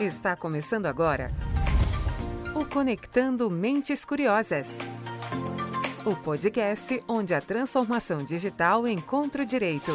Está 0.00 0.36
começando 0.36 0.86
agora 0.86 1.28
o 2.54 2.64
Conectando 2.64 3.50
Mentes 3.50 4.04
Curiosas. 4.04 4.78
O 6.06 6.14
podcast 6.14 7.02
onde 7.08 7.34
a 7.34 7.40
transformação 7.40 8.24
digital 8.24 8.86
encontra 8.86 9.42
o 9.42 9.44
direito. 9.44 9.90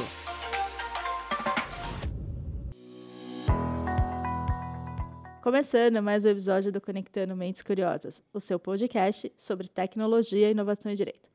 Começando 5.42 6.04
mais 6.04 6.26
um 6.26 6.29
episódio 6.29 6.70
do 6.70 6.81
Conectando 6.81 7.33
Mentes 7.33 7.62
Curiosas, 7.62 8.22
o 8.33 8.42
seu 8.42 8.60
podcast 8.60 9.31
sobre 9.38 9.70
tecnologia, 9.70 10.51
inovação 10.51 10.92
e 10.92 10.96
direito. 10.96 11.29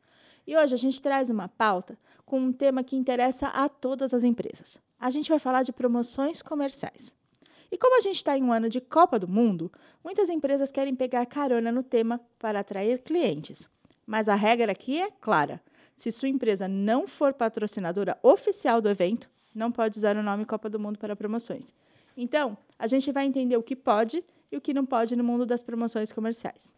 E 0.46 0.54
hoje 0.54 0.74
a 0.74 0.78
gente 0.78 1.00
traz 1.00 1.30
uma 1.30 1.48
pauta 1.48 1.98
com 2.26 2.38
um 2.38 2.52
tema 2.52 2.84
que 2.84 2.96
interessa 2.96 3.46
a 3.46 3.66
todas 3.66 4.12
as 4.12 4.24
empresas. 4.24 4.78
A 5.00 5.08
gente 5.08 5.30
vai 5.30 5.38
falar 5.38 5.62
de 5.62 5.72
promoções 5.72 6.42
comerciais. 6.42 7.16
E 7.70 7.76
como 7.76 7.98
a 7.98 8.00
gente 8.00 8.16
está 8.16 8.36
em 8.36 8.42
um 8.42 8.52
ano 8.52 8.68
de 8.68 8.80
Copa 8.80 9.18
do 9.18 9.30
Mundo, 9.30 9.70
muitas 10.02 10.30
empresas 10.30 10.70
querem 10.70 10.94
pegar 10.94 11.26
carona 11.26 11.70
no 11.70 11.82
tema 11.82 12.20
para 12.38 12.60
atrair 12.60 13.02
clientes. 13.02 13.68
Mas 14.06 14.28
a 14.28 14.34
regra 14.34 14.72
aqui 14.72 15.00
é 15.00 15.10
clara: 15.10 15.60
se 15.94 16.10
sua 16.10 16.28
empresa 16.28 16.66
não 16.66 17.06
for 17.06 17.34
patrocinadora 17.34 18.18
oficial 18.22 18.80
do 18.80 18.88
evento, 18.88 19.28
não 19.54 19.70
pode 19.70 19.98
usar 19.98 20.16
o 20.16 20.22
nome 20.22 20.44
Copa 20.44 20.70
do 20.70 20.78
Mundo 20.78 20.98
para 20.98 21.16
promoções. 21.16 21.74
Então, 22.16 22.56
a 22.78 22.86
gente 22.86 23.12
vai 23.12 23.26
entender 23.26 23.56
o 23.56 23.62
que 23.62 23.76
pode 23.76 24.24
e 24.50 24.56
o 24.56 24.60
que 24.60 24.72
não 24.72 24.86
pode 24.86 25.14
no 25.14 25.22
mundo 25.22 25.44
das 25.44 25.62
promoções 25.62 26.10
comerciais. 26.10 26.72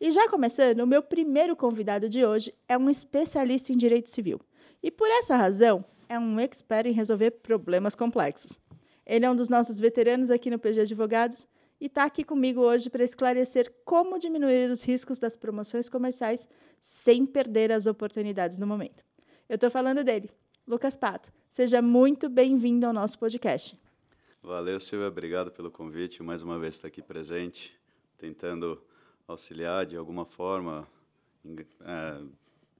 E 0.00 0.10
já 0.10 0.28
começando, 0.28 0.80
o 0.80 0.86
meu 0.86 1.02
primeiro 1.02 1.56
convidado 1.56 2.08
de 2.08 2.24
hoje 2.24 2.52
é 2.68 2.76
um 2.76 2.90
especialista 2.90 3.72
em 3.72 3.76
direito 3.76 4.10
civil. 4.10 4.40
E 4.82 4.90
por 4.90 5.08
essa 5.08 5.36
razão, 5.36 5.82
é 6.08 6.18
um 6.18 6.38
expert 6.38 6.86
em 6.86 6.92
resolver 6.92 7.30
problemas 7.30 7.94
complexos. 7.94 8.58
Ele 9.06 9.24
é 9.24 9.30
um 9.30 9.36
dos 9.36 9.48
nossos 9.48 9.78
veteranos 9.78 10.32
aqui 10.32 10.50
no 10.50 10.58
PG 10.58 10.80
Advogados 10.80 11.46
e 11.80 11.86
está 11.86 12.04
aqui 12.04 12.24
comigo 12.24 12.60
hoje 12.60 12.90
para 12.90 13.04
esclarecer 13.04 13.72
como 13.84 14.18
diminuir 14.18 14.68
os 14.68 14.82
riscos 14.82 15.20
das 15.20 15.36
promoções 15.36 15.88
comerciais 15.88 16.48
sem 16.80 17.24
perder 17.24 17.70
as 17.70 17.86
oportunidades 17.86 18.58
no 18.58 18.66
momento. 18.66 19.04
Eu 19.48 19.54
estou 19.54 19.70
falando 19.70 20.02
dele, 20.02 20.28
Lucas 20.66 20.96
Pato. 20.96 21.32
Seja 21.48 21.80
muito 21.80 22.28
bem-vindo 22.28 22.84
ao 22.84 22.92
nosso 22.92 23.16
podcast. 23.16 23.78
Valeu, 24.42 24.80
Silvia. 24.80 25.06
Obrigado 25.06 25.52
pelo 25.52 25.70
convite. 25.70 26.20
Mais 26.20 26.42
uma 26.42 26.58
vez 26.58 26.74
estar 26.74 26.88
aqui 26.88 27.00
presente, 27.00 27.78
tentando 28.18 28.82
auxiliar 29.28 29.86
de 29.86 29.96
alguma 29.96 30.24
forma, 30.24 30.86
é, 31.44 32.22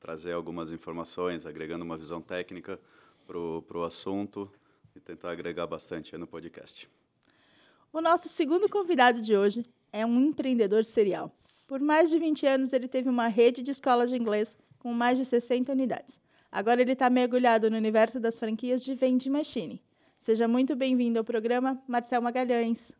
trazer 0.01 0.33
algumas 0.33 0.73
informações, 0.73 1.47
agregando 1.47 1.85
uma 1.85 1.97
visão 1.97 2.21
técnica 2.21 2.81
para 3.27 3.39
o 3.39 3.85
assunto 3.85 4.51
e 4.97 5.01
tentar 5.01 5.31
agregar 5.31 5.67
bastante 5.67 6.17
no 6.17 6.27
podcast. 6.27 6.89
O 7.93 8.01
nosso 8.01 8.29
segundo 8.29 8.69
convidado 8.69 9.21
de 9.21 9.37
hoje 9.37 9.65
é 9.93 10.05
um 10.05 10.21
empreendedor 10.21 10.85
serial. 10.85 11.31
Por 11.67 11.81
mais 11.81 12.11
de 12.11 12.19
20 12.19 12.47
anos, 12.47 12.73
ele 12.73 12.89
teve 12.89 13.09
uma 13.09 13.29
rede 13.29 13.63
de 13.63 13.71
escolas 13.71 14.11
de 14.11 14.17
inglês 14.17 14.57
com 14.79 14.93
mais 14.93 15.19
de 15.19 15.25
60 15.25 15.73
unidades. 15.73 16.21
Agora 16.51 16.81
ele 16.81 16.93
está 16.93 17.11
mergulhado 17.11 17.71
no 17.71 17.77
universo 17.77 18.19
das 18.19 18.39
franquias 18.39 18.85
de 18.85 18.95
Vending 18.95 19.31
Machine. 19.31 19.83
Seja 20.19 20.49
muito 20.49 20.75
bem-vindo 20.75 21.19
ao 21.19 21.25
programa, 21.25 21.81
Marcel 21.87 22.23
Magalhães. 22.23 22.93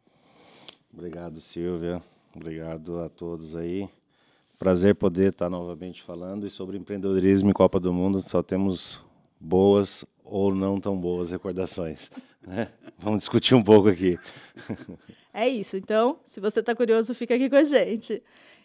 Obrigado, 0.93 1.41
Silvia. 1.41 2.03
Obrigado 2.35 3.01
a 3.01 3.09
todos 3.09 3.57
aí. 3.57 3.89
Prazer 4.59 4.95
poder 4.95 5.33
estar 5.33 5.49
novamente 5.49 6.03
falando 6.03 6.47
e 6.47 6.51
sobre 6.51 6.77
empreendedorismo 6.77 7.51
e 7.51 7.55
Copa 7.55 7.79
do 7.79 7.93
Mundo. 7.93 8.21
Só 8.21 8.43
temos 8.43 9.01
boas 9.47 10.05
ou 10.25 10.53
não 10.55 10.81
tão 10.81 10.97
boas 10.97 11.31
recordações. 11.31 12.11
Né? 12.45 12.69
Vamos 12.99 13.21
discutir 13.21 13.55
um 13.55 13.63
pouco 13.63 13.89
aqui. 13.89 14.19
É 15.33 15.47
isso. 15.47 15.77
Então, 15.77 16.19
se 16.25 16.41
você 16.41 16.61
está 16.61 16.75
curioso, 16.75 17.13
fica 17.13 17.35
aqui 17.35 17.51
com 17.51 17.57
a 17.57 17.65
gente. 17.65 18.23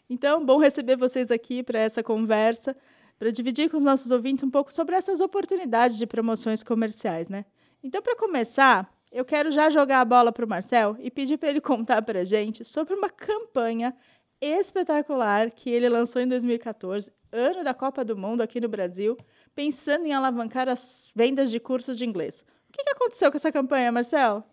Então, 0.10 0.46
bom 0.46 0.58
receber 0.58 0.96
vocês 0.96 1.30
aqui 1.30 1.62
para 1.62 1.78
essa 1.78 2.02
conversa, 2.02 2.76
para 3.20 3.30
dividir 3.30 3.70
com 3.70 3.78
os 3.78 3.84
nossos 3.84 4.10
ouvintes 4.10 4.44
um 4.44 4.50
pouco 4.50 4.74
sobre 4.74 4.96
essas 4.96 5.20
oportunidades 5.20 5.98
de 5.98 6.08
promoções 6.08 6.64
comerciais, 6.64 7.28
né? 7.28 7.46
Então, 7.84 8.02
para 8.02 8.16
começar, 8.16 8.90
eu 9.12 9.26
quero 9.26 9.52
já 9.52 9.70
jogar 9.70 10.00
a 10.00 10.06
bola 10.06 10.32
para 10.32 10.46
o 10.46 10.48
Marcel 10.48 10.96
e 11.00 11.12
pedir 11.12 11.38
para 11.38 11.50
ele 11.50 11.60
contar 11.60 12.02
para 12.02 12.22
a 12.22 12.24
gente 12.24 12.64
sobre 12.64 12.94
uma 12.94 13.10
campanha 13.10 13.94
espetacular 14.42 15.52
que 15.52 15.70
ele 15.70 15.88
lançou 15.90 16.22
em 16.22 16.28
2014, 16.28 17.12
ano 17.32 17.64
da 17.64 17.74
Copa 17.74 18.04
do 18.04 18.18
Mundo 18.18 18.42
aqui 18.42 18.60
no 18.60 18.68
Brasil, 18.68 19.18
pensando 19.56 20.06
em 20.06 20.14
alavancar 20.14 20.70
as 20.70 21.12
vendas 21.16 21.52
de 21.52 21.60
cursos 21.60 21.98
de 21.98 22.06
inglês. 22.06 22.44
O 22.70 22.72
que, 22.72 22.84
aconteceu 22.90 23.30
com 23.30 23.38
essa 23.38 23.52
campanha, 23.52 23.92
Marcel? 23.92 24.44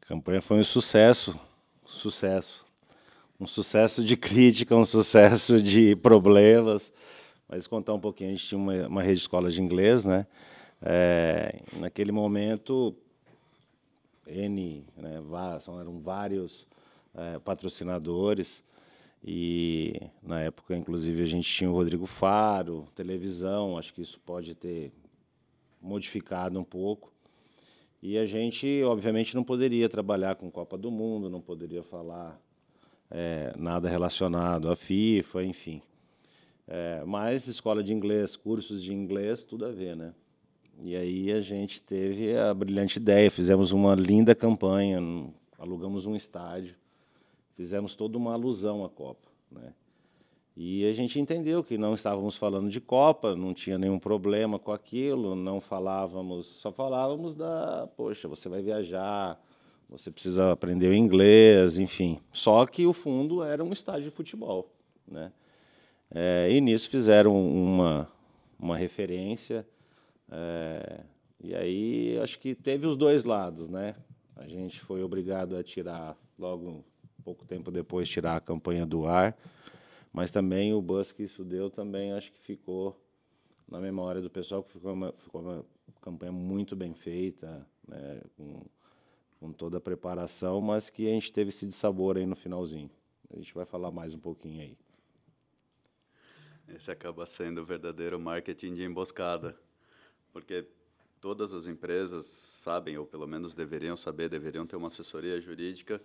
A 0.00 0.06
campanha 0.06 0.40
foi 0.40 0.58
um 0.58 0.64
sucesso, 0.64 1.38
sucesso. 1.84 2.64
Um 3.38 3.46
sucesso 3.46 4.02
de 4.04 4.16
crítica, 4.16 4.74
um 4.74 4.84
sucesso 4.84 5.60
de 5.60 5.94
problemas. 5.96 6.92
Mas 7.48 7.66
contar 7.66 7.92
um 7.92 8.00
pouquinho, 8.00 8.30
a 8.30 8.32
gente 8.32 8.46
tinha 8.46 8.58
uma, 8.58 8.86
uma 8.86 9.02
rede 9.02 9.16
de 9.16 9.20
escolas 9.20 9.54
de 9.54 9.62
inglês, 9.62 10.04
né? 10.04 10.26
É, 10.80 11.60
naquele 11.74 12.12
momento, 12.12 12.94
N, 14.26 14.84
né, 14.96 15.20
eram 15.80 16.00
vários 16.00 16.66
é, 17.14 17.38
patrocinadores, 17.38 18.62
e 19.26 20.00
na 20.22 20.40
época, 20.40 20.76
inclusive, 20.76 21.20
a 21.20 21.26
gente 21.26 21.50
tinha 21.50 21.68
o 21.68 21.74
Rodrigo 21.74 22.06
Faro, 22.06 22.86
televisão, 22.94 23.76
acho 23.76 23.92
que 23.92 24.00
isso 24.00 24.20
pode 24.20 24.54
ter 24.54 24.92
modificado 25.82 26.60
um 26.60 26.64
pouco. 26.64 27.12
E 28.00 28.16
a 28.16 28.24
gente, 28.24 28.84
obviamente, 28.84 29.34
não 29.34 29.42
poderia 29.42 29.88
trabalhar 29.88 30.36
com 30.36 30.48
Copa 30.48 30.78
do 30.78 30.92
Mundo, 30.92 31.28
não 31.28 31.40
poderia 31.40 31.82
falar 31.82 32.40
é, 33.10 33.52
nada 33.58 33.88
relacionado 33.88 34.70
à 34.70 34.76
FIFA, 34.76 35.42
enfim. 35.42 35.82
É, 36.68 37.02
mas 37.04 37.48
escola 37.48 37.82
de 37.82 37.92
inglês, 37.92 38.36
cursos 38.36 38.80
de 38.80 38.92
inglês, 38.92 39.42
tudo 39.42 39.66
a 39.66 39.72
ver, 39.72 39.96
né? 39.96 40.14
E 40.84 40.94
aí 40.94 41.32
a 41.32 41.40
gente 41.40 41.80
teve 41.80 42.36
a 42.36 42.54
brilhante 42.54 42.98
ideia, 43.00 43.28
fizemos 43.28 43.72
uma 43.72 43.94
linda 43.96 44.36
campanha, 44.36 45.00
alugamos 45.58 46.06
um 46.06 46.14
estádio, 46.14 46.76
fizemos 47.56 47.94
toda 47.94 48.16
uma 48.16 48.34
alusão 48.34 48.84
à 48.84 48.88
Copa, 48.88 49.28
né? 49.50 49.72
E 50.56 50.86
a 50.86 50.92
gente 50.92 51.20
entendeu 51.20 51.62
que 51.62 51.76
não 51.76 51.92
estávamos 51.94 52.36
falando 52.36 52.70
de 52.70 52.80
Copa, 52.80 53.36
não 53.36 53.52
tinha 53.52 53.76
nenhum 53.76 53.98
problema 53.98 54.58
com 54.58 54.72
aquilo, 54.72 55.34
não 55.34 55.60
falávamos, 55.60 56.46
só 56.46 56.72
falávamos 56.72 57.34
da, 57.34 57.86
poxa, 57.94 58.26
você 58.26 58.48
vai 58.48 58.62
viajar, 58.62 59.38
você 59.88 60.10
precisa 60.10 60.52
aprender 60.52 60.88
o 60.88 60.94
inglês, 60.94 61.78
enfim. 61.78 62.18
Só 62.32 62.64
que 62.64 62.86
o 62.86 62.94
fundo 62.94 63.42
era 63.42 63.62
um 63.62 63.72
estádio 63.72 64.04
de 64.04 64.10
futebol, 64.10 64.70
né? 65.06 65.30
É, 66.10 66.48
e 66.50 66.60
nisso 66.60 66.88
fizeram 66.88 67.36
uma, 67.36 68.08
uma 68.58 68.76
referência 68.76 69.66
é, 70.30 71.00
e 71.42 71.54
aí 71.54 72.18
acho 72.22 72.38
que 72.38 72.54
teve 72.54 72.86
os 72.86 72.96
dois 72.96 73.24
lados, 73.24 73.68
né? 73.68 73.94
A 74.34 74.46
gente 74.46 74.80
foi 74.80 75.02
obrigado 75.02 75.56
a 75.56 75.62
tirar 75.62 76.16
logo 76.38 76.84
pouco 77.26 77.44
tempo 77.44 77.72
depois 77.72 78.08
tirar 78.08 78.36
a 78.36 78.40
campanha 78.40 78.86
do 78.86 79.04
ar, 79.04 79.36
mas 80.12 80.30
também 80.30 80.72
o 80.72 80.80
buzz 80.80 81.10
que 81.10 81.24
isso 81.24 81.44
deu 81.44 81.68
também 81.68 82.12
acho 82.12 82.30
que 82.30 82.38
ficou 82.38 82.96
na 83.66 83.80
memória 83.80 84.22
do 84.22 84.30
pessoal, 84.30 84.62
que 84.62 84.70
ficou 84.70 84.92
uma, 84.92 85.12
ficou 85.12 85.40
uma 85.40 85.66
campanha 86.00 86.30
muito 86.30 86.76
bem 86.76 86.94
feita, 86.94 87.66
né? 87.88 88.22
com, 88.36 88.62
com 89.40 89.52
toda 89.52 89.78
a 89.78 89.80
preparação, 89.80 90.60
mas 90.60 90.88
que 90.88 91.08
a 91.08 91.10
gente 91.10 91.32
teve 91.32 91.48
esse 91.48 91.70
sabor 91.72 92.16
aí 92.16 92.24
no 92.24 92.36
finalzinho. 92.36 92.88
A 93.34 93.36
gente 93.36 93.52
vai 93.52 93.66
falar 93.66 93.90
mais 93.90 94.14
um 94.14 94.20
pouquinho 94.20 94.62
aí. 94.62 94.78
Esse 96.68 96.92
acaba 96.92 97.26
sendo 97.26 97.60
o 97.60 97.64
verdadeiro 97.64 98.20
marketing 98.20 98.72
de 98.72 98.84
emboscada 98.84 99.58
porque 100.32 100.68
todas 101.20 101.54
as 101.54 101.66
empresas 101.66 102.26
sabem, 102.26 102.98
ou 102.98 103.06
pelo 103.06 103.26
menos 103.26 103.54
deveriam 103.54 103.96
saber, 103.96 104.28
deveriam 104.28 104.66
ter 104.66 104.76
uma 104.76 104.88
assessoria 104.88 105.40
jurídica 105.40 106.00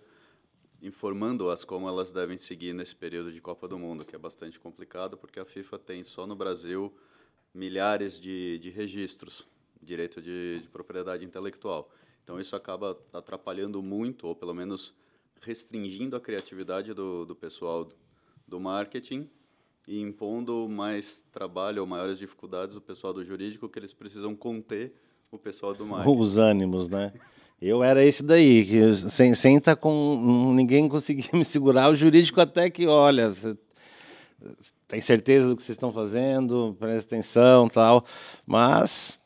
informando-as 0.82 1.64
como 1.64 1.88
elas 1.88 2.10
devem 2.10 2.36
seguir 2.36 2.74
nesse 2.74 2.94
período 2.94 3.32
de 3.32 3.40
Copa 3.40 3.68
do 3.68 3.78
Mundo, 3.78 4.04
que 4.04 4.16
é 4.16 4.18
bastante 4.18 4.58
complicado, 4.58 5.16
porque 5.16 5.38
a 5.38 5.44
FIFA 5.44 5.78
tem 5.78 6.02
só 6.02 6.26
no 6.26 6.34
Brasil 6.34 6.92
milhares 7.54 8.20
de, 8.20 8.58
de 8.58 8.68
registros, 8.68 9.46
direito 9.80 10.20
de, 10.20 10.60
de 10.60 10.68
propriedade 10.68 11.24
intelectual. 11.24 11.88
Então, 12.24 12.40
isso 12.40 12.56
acaba 12.56 12.98
atrapalhando 13.12 13.80
muito, 13.80 14.26
ou 14.26 14.34
pelo 14.34 14.52
menos 14.52 14.94
restringindo 15.40 16.16
a 16.16 16.20
criatividade 16.20 16.92
do, 16.92 17.24
do 17.24 17.34
pessoal 17.34 17.88
do 18.46 18.60
marketing 18.60 19.28
e 19.86 20.00
impondo 20.00 20.68
mais 20.68 21.24
trabalho 21.32 21.80
ou 21.80 21.86
maiores 21.86 22.18
dificuldades 22.18 22.76
o 22.76 22.80
pessoal 22.80 23.12
do 23.12 23.24
jurídico 23.24 23.68
que 23.68 23.78
eles 23.78 23.92
precisam 23.92 24.34
conter 24.36 24.94
o 25.30 25.38
pessoal 25.38 25.74
do 25.74 25.84
marketing. 25.86 26.20
Os 26.20 26.38
ânimos, 26.38 26.88
né? 26.88 27.12
Eu 27.64 27.80
era 27.84 28.04
esse 28.04 28.24
daí, 28.24 28.66
que 28.66 28.92
sem, 29.36 29.60
tá 29.60 29.76
com. 29.76 30.52
ninguém 30.52 30.88
conseguia 30.88 31.30
me 31.32 31.44
segurar. 31.44 31.90
O 31.90 31.94
jurídico 31.94 32.40
até 32.40 32.68
que, 32.68 32.88
olha, 32.88 33.28
você 33.28 33.56
tem 34.88 35.00
certeza 35.00 35.48
do 35.48 35.54
que 35.54 35.62
vocês 35.62 35.76
estão 35.76 35.92
fazendo, 35.92 36.76
presta 36.76 37.14
atenção 37.14 37.68
tal. 37.68 38.04
Mas 38.44 39.16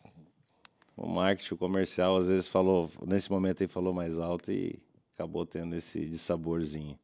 o 0.94 1.08
marketing, 1.08 1.54
o 1.54 1.56
comercial, 1.56 2.18
às 2.18 2.28
vezes 2.28 2.46
falou, 2.46 2.90
nesse 3.06 3.30
momento 3.30 3.62
ele 3.62 3.72
falou 3.72 3.94
mais 3.94 4.18
alto 4.18 4.52
e 4.52 4.78
acabou 5.14 5.46
tendo 5.46 5.74
esse 5.74 6.18
saborzinho. 6.18 6.98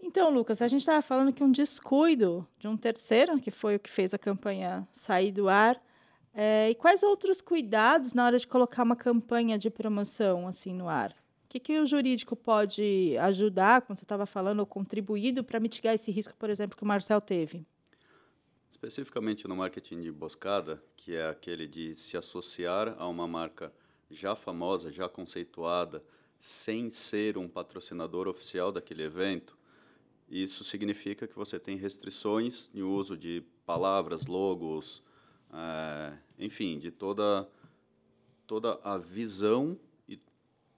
Então, 0.00 0.30
Lucas, 0.30 0.62
a 0.62 0.68
gente 0.68 0.82
estava 0.82 1.02
falando 1.02 1.32
que 1.32 1.42
um 1.42 1.50
descuido 1.50 2.46
de 2.60 2.68
um 2.68 2.76
terceiro, 2.76 3.40
que 3.40 3.50
foi 3.50 3.74
o 3.74 3.80
que 3.80 3.90
fez 3.90 4.14
a 4.14 4.18
campanha 4.18 4.86
sair 4.92 5.32
do 5.32 5.48
ar, 5.48 5.82
é, 6.40 6.70
e 6.70 6.74
quais 6.76 7.02
outros 7.02 7.40
cuidados 7.40 8.12
na 8.12 8.24
hora 8.24 8.38
de 8.38 8.46
colocar 8.46 8.84
uma 8.84 8.94
campanha 8.94 9.58
de 9.58 9.68
promoção 9.68 10.46
assim 10.46 10.72
no 10.72 10.88
ar? 10.88 11.10
O 11.10 11.48
que, 11.48 11.58
que 11.58 11.80
o 11.80 11.84
jurídico 11.84 12.36
pode 12.36 13.18
ajudar, 13.18 13.82
como 13.82 13.96
você 13.96 14.04
estava 14.04 14.24
falando, 14.24 14.60
ou 14.60 14.66
contribuído 14.66 15.42
para 15.42 15.58
mitigar 15.58 15.96
esse 15.96 16.12
risco, 16.12 16.36
por 16.38 16.48
exemplo, 16.48 16.76
que 16.76 16.84
o 16.84 16.86
Marcel 16.86 17.20
teve? 17.20 17.66
Especificamente 18.70 19.48
no 19.48 19.56
marketing 19.56 20.02
de 20.02 20.08
emboscada, 20.10 20.80
que 20.96 21.16
é 21.16 21.26
aquele 21.26 21.66
de 21.66 21.96
se 21.96 22.16
associar 22.16 22.94
a 22.96 23.08
uma 23.08 23.26
marca 23.26 23.72
já 24.08 24.36
famosa, 24.36 24.92
já 24.92 25.08
conceituada, 25.08 26.04
sem 26.38 26.88
ser 26.88 27.36
um 27.36 27.48
patrocinador 27.48 28.28
oficial 28.28 28.70
daquele 28.70 29.02
evento, 29.02 29.58
isso 30.30 30.62
significa 30.62 31.26
que 31.26 31.34
você 31.34 31.58
tem 31.58 31.76
restrições 31.76 32.70
no 32.72 32.92
uso 32.92 33.16
de 33.16 33.42
palavras, 33.66 34.26
logos, 34.26 35.02
é, 35.52 36.16
enfim, 36.38 36.78
de 36.78 36.90
toda, 36.90 37.48
toda 38.46 38.78
a 38.82 38.98
visão 38.98 39.78
e 40.08 40.20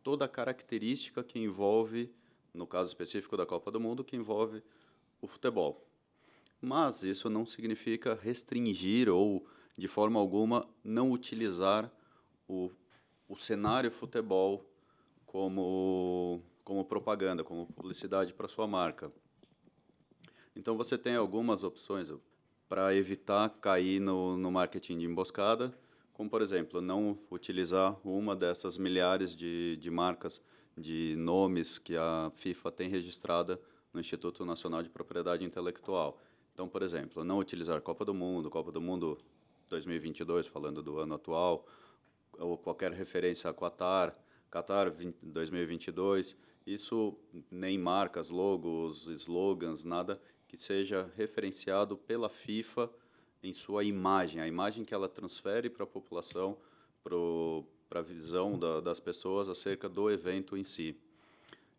toda 0.02 0.24
a 0.24 0.28
característica 0.28 1.22
que 1.22 1.38
envolve, 1.38 2.12
no 2.54 2.66
caso 2.66 2.88
específico 2.88 3.36
da 3.36 3.46
Copa 3.46 3.70
do 3.70 3.80
Mundo, 3.80 4.04
que 4.04 4.16
envolve 4.16 4.62
o 5.20 5.26
futebol. 5.26 5.86
Mas 6.60 7.02
isso 7.02 7.30
não 7.30 7.46
significa 7.46 8.14
restringir 8.14 9.08
ou, 9.08 9.46
de 9.76 9.88
forma 9.88 10.20
alguma, 10.20 10.68
não 10.84 11.10
utilizar 11.10 11.90
o, 12.46 12.70
o 13.28 13.36
cenário 13.36 13.90
futebol 13.90 14.64
como, 15.24 16.42
como 16.64 16.84
propaganda, 16.84 17.42
como 17.42 17.66
publicidade 17.66 18.34
para 18.34 18.48
sua 18.48 18.66
marca. 18.66 19.12
Então 20.54 20.76
você 20.76 20.98
tem 20.98 21.14
algumas 21.14 21.62
opções 21.62 22.10
para 22.70 22.94
evitar 22.94 23.48
cair 23.60 23.98
no, 23.98 24.36
no 24.36 24.48
marketing 24.48 24.98
de 24.98 25.04
emboscada, 25.04 25.76
como 26.12 26.30
por 26.30 26.40
exemplo, 26.40 26.80
não 26.80 27.18
utilizar 27.28 27.98
uma 28.06 28.36
dessas 28.36 28.78
milhares 28.78 29.34
de, 29.34 29.76
de 29.78 29.90
marcas, 29.90 30.40
de 30.78 31.16
nomes 31.16 31.80
que 31.80 31.96
a 31.96 32.30
FIFA 32.36 32.70
tem 32.70 32.88
registrada 32.88 33.60
no 33.92 33.98
Instituto 33.98 34.44
Nacional 34.44 34.84
de 34.84 34.88
Propriedade 34.88 35.44
Intelectual. 35.44 36.20
Então, 36.54 36.68
por 36.68 36.80
exemplo, 36.82 37.24
não 37.24 37.38
utilizar 37.38 37.80
Copa 37.80 38.04
do 38.04 38.14
Mundo, 38.14 38.48
Copa 38.48 38.70
do 38.70 38.80
Mundo 38.80 39.18
2022, 39.68 40.46
falando 40.46 40.80
do 40.80 41.00
ano 41.00 41.14
atual, 41.16 41.66
ou 42.38 42.56
qualquer 42.56 42.92
referência 42.92 43.50
a 43.50 43.52
Qatar, 43.52 44.14
Qatar 44.48 44.94
2022, 45.20 46.38
isso 46.64 47.18
nem 47.50 47.76
marcas, 47.76 48.30
logos, 48.30 49.08
slogans, 49.08 49.84
nada 49.84 50.20
que 50.50 50.56
seja 50.56 51.08
referenciado 51.16 51.96
pela 51.96 52.28
FIFA 52.28 52.90
em 53.40 53.52
sua 53.52 53.84
imagem, 53.84 54.40
a 54.40 54.48
imagem 54.48 54.84
que 54.84 54.92
ela 54.92 55.08
transfere 55.08 55.70
para 55.70 55.84
a 55.84 55.86
população, 55.86 56.58
para 57.04 58.00
a 58.00 58.02
visão 58.02 58.58
da, 58.58 58.80
das 58.80 58.98
pessoas 58.98 59.48
acerca 59.48 59.88
do 59.88 60.10
evento 60.10 60.56
em 60.56 60.64
si. 60.64 60.96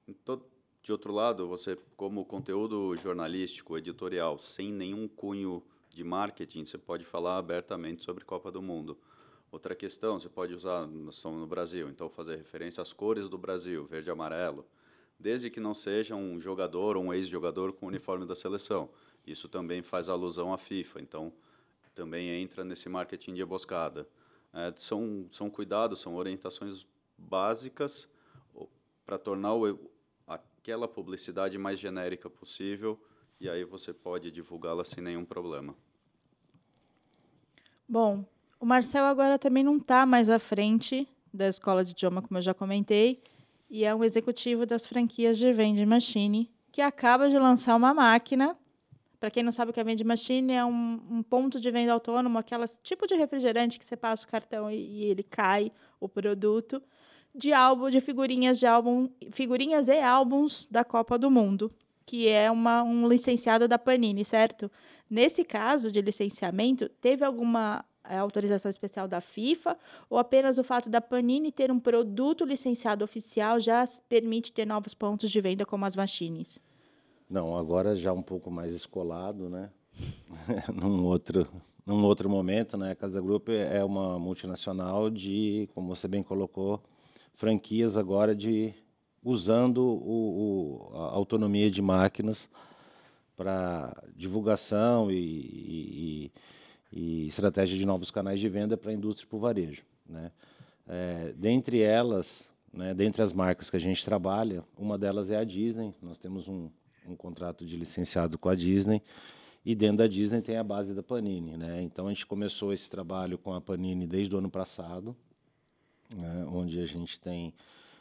Então, 0.07 0.41
de 0.81 0.89
outro 0.89 1.11
lado, 1.11 1.49
você, 1.49 1.77
como 1.97 2.23
conteúdo 2.23 2.95
jornalístico, 2.95 3.77
editorial, 3.77 4.39
sem 4.39 4.71
nenhum 4.71 5.05
cunho 5.05 5.61
de 5.89 6.05
marketing, 6.05 6.63
você 6.63 6.77
pode 6.77 7.03
falar 7.03 7.39
abertamente 7.39 8.05
sobre 8.05 8.23
Copa 8.23 8.49
do 8.49 8.61
Mundo. 8.61 8.97
Outra 9.51 9.75
questão, 9.75 10.17
você 10.17 10.29
pode 10.29 10.53
usar, 10.53 10.87
nós 10.87 11.17
estamos 11.17 11.41
no 11.41 11.45
Brasil, 11.45 11.89
então 11.89 12.09
fazer 12.09 12.37
referência 12.37 12.81
às 12.81 12.93
cores 12.93 13.27
do 13.27 13.37
Brasil, 13.37 13.83
verde 13.83 14.09
e 14.09 14.11
amarelo, 14.13 14.65
desde 15.21 15.49
que 15.49 15.59
não 15.59 15.73
seja 15.73 16.15
um 16.15 16.39
jogador 16.39 16.97
ou 16.97 17.03
um 17.03 17.13
ex-jogador 17.13 17.71
com 17.71 17.85
o 17.85 17.89
uniforme 17.89 18.25
da 18.25 18.35
seleção. 18.35 18.89
Isso 19.25 19.47
também 19.47 19.81
faz 19.81 20.09
alusão 20.09 20.51
à 20.51 20.57
FIFA, 20.57 21.01
então 21.01 21.31
também 21.93 22.29
entra 22.41 22.63
nesse 22.63 22.89
marketing 22.89 23.35
de 23.35 23.41
emboscada. 23.41 24.07
É, 24.53 24.73
são, 24.75 25.27
são 25.31 25.49
cuidados, 25.49 26.01
são 26.01 26.15
orientações 26.15 26.85
básicas 27.17 28.09
para 29.05 29.17
tornar 29.17 29.55
o, 29.55 29.91
aquela 30.25 30.87
publicidade 30.87 31.57
mais 31.57 31.79
genérica 31.79 32.29
possível 32.29 32.99
e 33.39 33.49
aí 33.49 33.63
você 33.63 33.93
pode 33.93 34.31
divulgá-la 34.31 34.83
sem 34.83 35.03
nenhum 35.03 35.25
problema. 35.25 35.75
Bom, 37.87 38.25
o 38.59 38.65
Marcel 38.65 39.05
agora 39.05 39.37
também 39.37 39.63
não 39.63 39.77
está 39.77 40.05
mais 40.05 40.29
à 40.29 40.39
frente 40.39 41.07
da 41.33 41.47
escola 41.47 41.83
de 41.83 41.91
idioma, 41.91 42.21
como 42.21 42.37
eu 42.37 42.41
já 42.41 42.53
comentei, 42.53 43.21
e 43.71 43.85
é 43.85 43.95
um 43.95 44.03
executivo 44.03 44.65
das 44.65 44.85
franquias 44.85 45.37
de 45.37 45.53
Vending 45.53 45.85
Machine, 45.85 46.51
que 46.73 46.81
acaba 46.81 47.29
de 47.29 47.39
lançar 47.39 47.73
uma 47.77 47.93
máquina. 47.93 48.57
Para 49.17 49.31
quem 49.31 49.41
não 49.41 49.51
sabe 49.51 49.71
o 49.71 49.73
que 49.73 49.79
é 49.79 49.83
Vending 49.83 50.03
Machine, 50.03 50.51
é 50.51 50.65
um, 50.65 50.99
um 51.09 51.23
ponto 51.23 51.57
de 51.57 51.71
venda 51.71 51.93
autônomo, 51.93 52.37
aquele 52.37 52.67
tipo 52.83 53.07
de 53.07 53.15
refrigerante 53.15 53.79
que 53.79 53.85
você 53.85 53.95
passa 53.95 54.25
o 54.25 54.27
cartão 54.27 54.69
e, 54.69 54.75
e 54.75 55.03
ele 55.05 55.23
cai 55.23 55.71
o 56.01 56.09
produto, 56.09 56.83
de 57.33 57.53
álbum, 57.53 57.89
de 57.89 58.01
figurinhas 58.01 58.59
de 58.59 58.65
álbum, 58.65 59.09
figurinhas 59.31 59.87
e 59.87 60.01
álbuns 60.01 60.67
da 60.69 60.83
Copa 60.83 61.17
do 61.17 61.31
Mundo, 61.31 61.71
que 62.05 62.27
é 62.27 62.51
uma, 62.51 62.83
um 62.83 63.07
licenciado 63.07 63.69
da 63.69 63.79
Panini, 63.79 64.25
certo? 64.25 64.69
Nesse 65.09 65.45
caso 65.45 65.89
de 65.89 66.01
licenciamento, 66.01 66.89
teve 66.89 67.23
alguma 67.23 67.85
a 68.03 68.19
autorização 68.19 68.69
especial 68.69 69.07
da 69.07 69.21
FIFA, 69.21 69.77
ou 70.09 70.17
apenas 70.17 70.57
o 70.57 70.63
fato 70.63 70.89
da 70.89 71.01
Panini 71.01 71.51
ter 71.51 71.71
um 71.71 71.79
produto 71.79 72.43
licenciado 72.45 73.03
oficial 73.03 73.59
já 73.59 73.83
permite 74.09 74.51
ter 74.51 74.65
novos 74.65 74.93
pontos 74.93 75.29
de 75.29 75.41
venda 75.41 75.65
como 75.65 75.85
as 75.85 75.95
machines? 75.95 76.59
Não, 77.29 77.57
agora 77.57 77.95
já 77.95 78.11
um 78.11 78.21
pouco 78.21 78.51
mais 78.51 78.73
escolado, 78.73 79.49
né? 79.49 79.69
num 80.73 81.05
outro 81.05 81.47
num 81.85 82.05
outro 82.05 82.29
momento, 82.29 82.77
né? 82.77 82.91
A 82.91 82.95
Casa 82.95 83.19
Group 83.19 83.49
é 83.49 83.83
uma 83.83 84.19
multinacional 84.19 85.09
de, 85.09 85.67
como 85.73 85.93
você 85.93 86.07
bem 86.07 86.21
colocou, 86.21 86.81
franquias 87.33 87.97
agora 87.97 88.35
de 88.35 88.73
usando 89.23 89.79
o, 89.83 90.89
o 90.91 90.97
a 90.97 91.15
autonomia 91.15 91.69
de 91.69 91.81
máquinas 91.81 92.49
para 93.35 93.95
divulgação 94.15 95.11
e, 95.11 95.15
e, 95.15 96.25
e 96.25 96.31
estratégia 96.91 97.77
de 97.77 97.85
novos 97.85 98.11
canais 98.11 98.39
de 98.39 98.49
venda 98.49 98.75
para 98.75 98.91
a 98.91 98.93
indústria 98.93 99.27
por 99.27 99.39
varejo. 99.39 99.83
Né? 100.07 100.31
É, 100.87 101.33
dentre 101.37 101.79
elas, 101.79 102.51
né, 102.73 102.93
dentre 102.93 103.21
as 103.21 103.33
marcas 103.33 103.69
que 103.69 103.77
a 103.77 103.79
gente 103.79 104.03
trabalha, 104.03 104.63
uma 104.77 104.97
delas 104.97 105.31
é 105.31 105.37
a 105.37 105.43
Disney. 105.43 105.93
Nós 106.01 106.17
temos 106.17 106.47
um, 106.47 106.69
um 107.07 107.15
contrato 107.15 107.65
de 107.65 107.77
licenciado 107.77 108.37
com 108.37 108.49
a 108.49 108.55
Disney 108.55 109.01
e 109.65 109.73
dentro 109.73 109.97
da 109.97 110.07
Disney 110.07 110.41
tem 110.41 110.57
a 110.57 110.63
base 110.63 110.93
da 110.93 111.01
Panini. 111.01 111.55
Né? 111.55 111.81
Então 111.81 112.07
a 112.07 112.09
gente 112.09 112.25
começou 112.25 112.73
esse 112.73 112.89
trabalho 112.89 113.37
com 113.37 113.53
a 113.53 113.61
Panini 113.61 114.05
desde 114.05 114.35
o 114.35 114.39
ano 114.39 114.49
passado, 114.49 115.15
né, 116.13 116.45
onde 116.51 116.81
a 116.81 116.85
gente 116.85 117.17
tem 117.19 117.53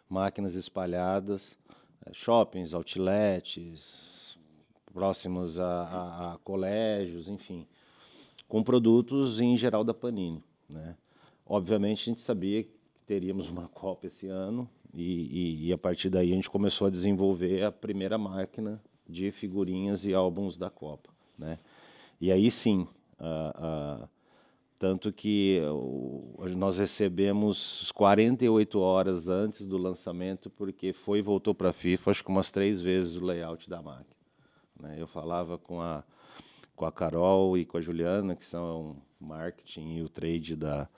máquinas 0.09 0.57
espalhadas, 0.57 1.57
é, 2.05 2.13
shoppings, 2.13 2.75
outlets, 2.75 4.37
próximos 4.93 5.61
a, 5.61 5.65
a, 5.65 6.35
a 6.35 6.39
colégios, 6.39 7.29
enfim 7.29 7.69
com 8.51 8.65
produtos 8.65 9.41
em 9.41 9.57
geral 9.57 9.85
da 9.85 9.95
Panini. 9.95 10.43
Né? 10.69 10.97
Obviamente, 11.47 12.03
a 12.03 12.13
gente 12.13 12.21
sabia 12.21 12.65
que 12.65 12.73
teríamos 13.07 13.49
uma 13.49 13.69
Copa 13.73 14.09
esse 14.09 14.27
ano 14.27 14.69
e, 14.93 15.05
e, 15.05 15.69
e, 15.69 15.73
a 15.73 15.79
partir 15.79 16.11
daí 16.11 16.33
a 16.33 16.35
gente 16.35 16.51
começou 16.51 16.89
a 16.89 16.91
desenvolver 16.91 17.63
a 17.63 17.71
primeira 17.71 18.19
máquina 18.19 18.83
de 19.09 19.31
figurinhas 19.31 20.05
e 20.05 20.13
álbuns 20.13 20.59
da 20.59 20.69
Copa. 20.69 21.11
Né? 21.39 21.59
E 22.21 22.33
aí 22.33 22.51
sim, 22.51 22.89
tanto 24.81 25.13
que 25.13 25.61
nós 26.57 26.79
recebemos 26.79 27.93
48 27.93 28.81
horas 28.81 29.29
antes 29.29 29.65
do 29.65 29.79
lançamento, 29.79 30.51
porque 30.51 30.93
foi 30.93 31.21
e 31.21 31.23
voltou 31.23 31.55
para 31.55 31.71
a 31.71 31.73
FIFA, 31.73 32.11
acho 32.11 32.25
que 32.25 32.31
umas 32.31 32.51
três 32.51 32.83
vezes 32.83 33.15
o 33.15 33.25
layout 33.25 33.71
da 33.71 33.81
máquina. 33.81 34.17
Né? 34.81 34.97
Eu 34.99 35.07
falava 35.07 35.57
com 35.57 35.81
a 35.81 36.03
com 36.81 36.87
a 36.87 36.93
Carol 36.93 37.59
e 37.59 37.67
com 37.67 37.77
a 37.77 37.81
Juliana, 37.83 38.35
que 38.35 38.47
são 38.47 38.97
marketing 39.21 39.97
e 39.97 40.03
o 40.03 40.09
trade 40.09 40.57
da, 40.57 40.89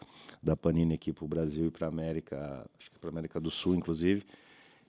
da 0.41 0.55
Panini 0.55 0.95
aqui 0.95 1.13
para 1.13 1.25
o 1.25 1.29
Brasil 1.29 1.67
e 1.67 1.71
para 1.73 1.89
a 1.89 1.91
América, 1.91 2.65
acho 2.79 2.89
que 2.89 3.01
para 3.01 3.09
a 3.09 3.13
América 3.13 3.41
do 3.41 3.51
Sul, 3.51 3.75
inclusive. 3.75 4.25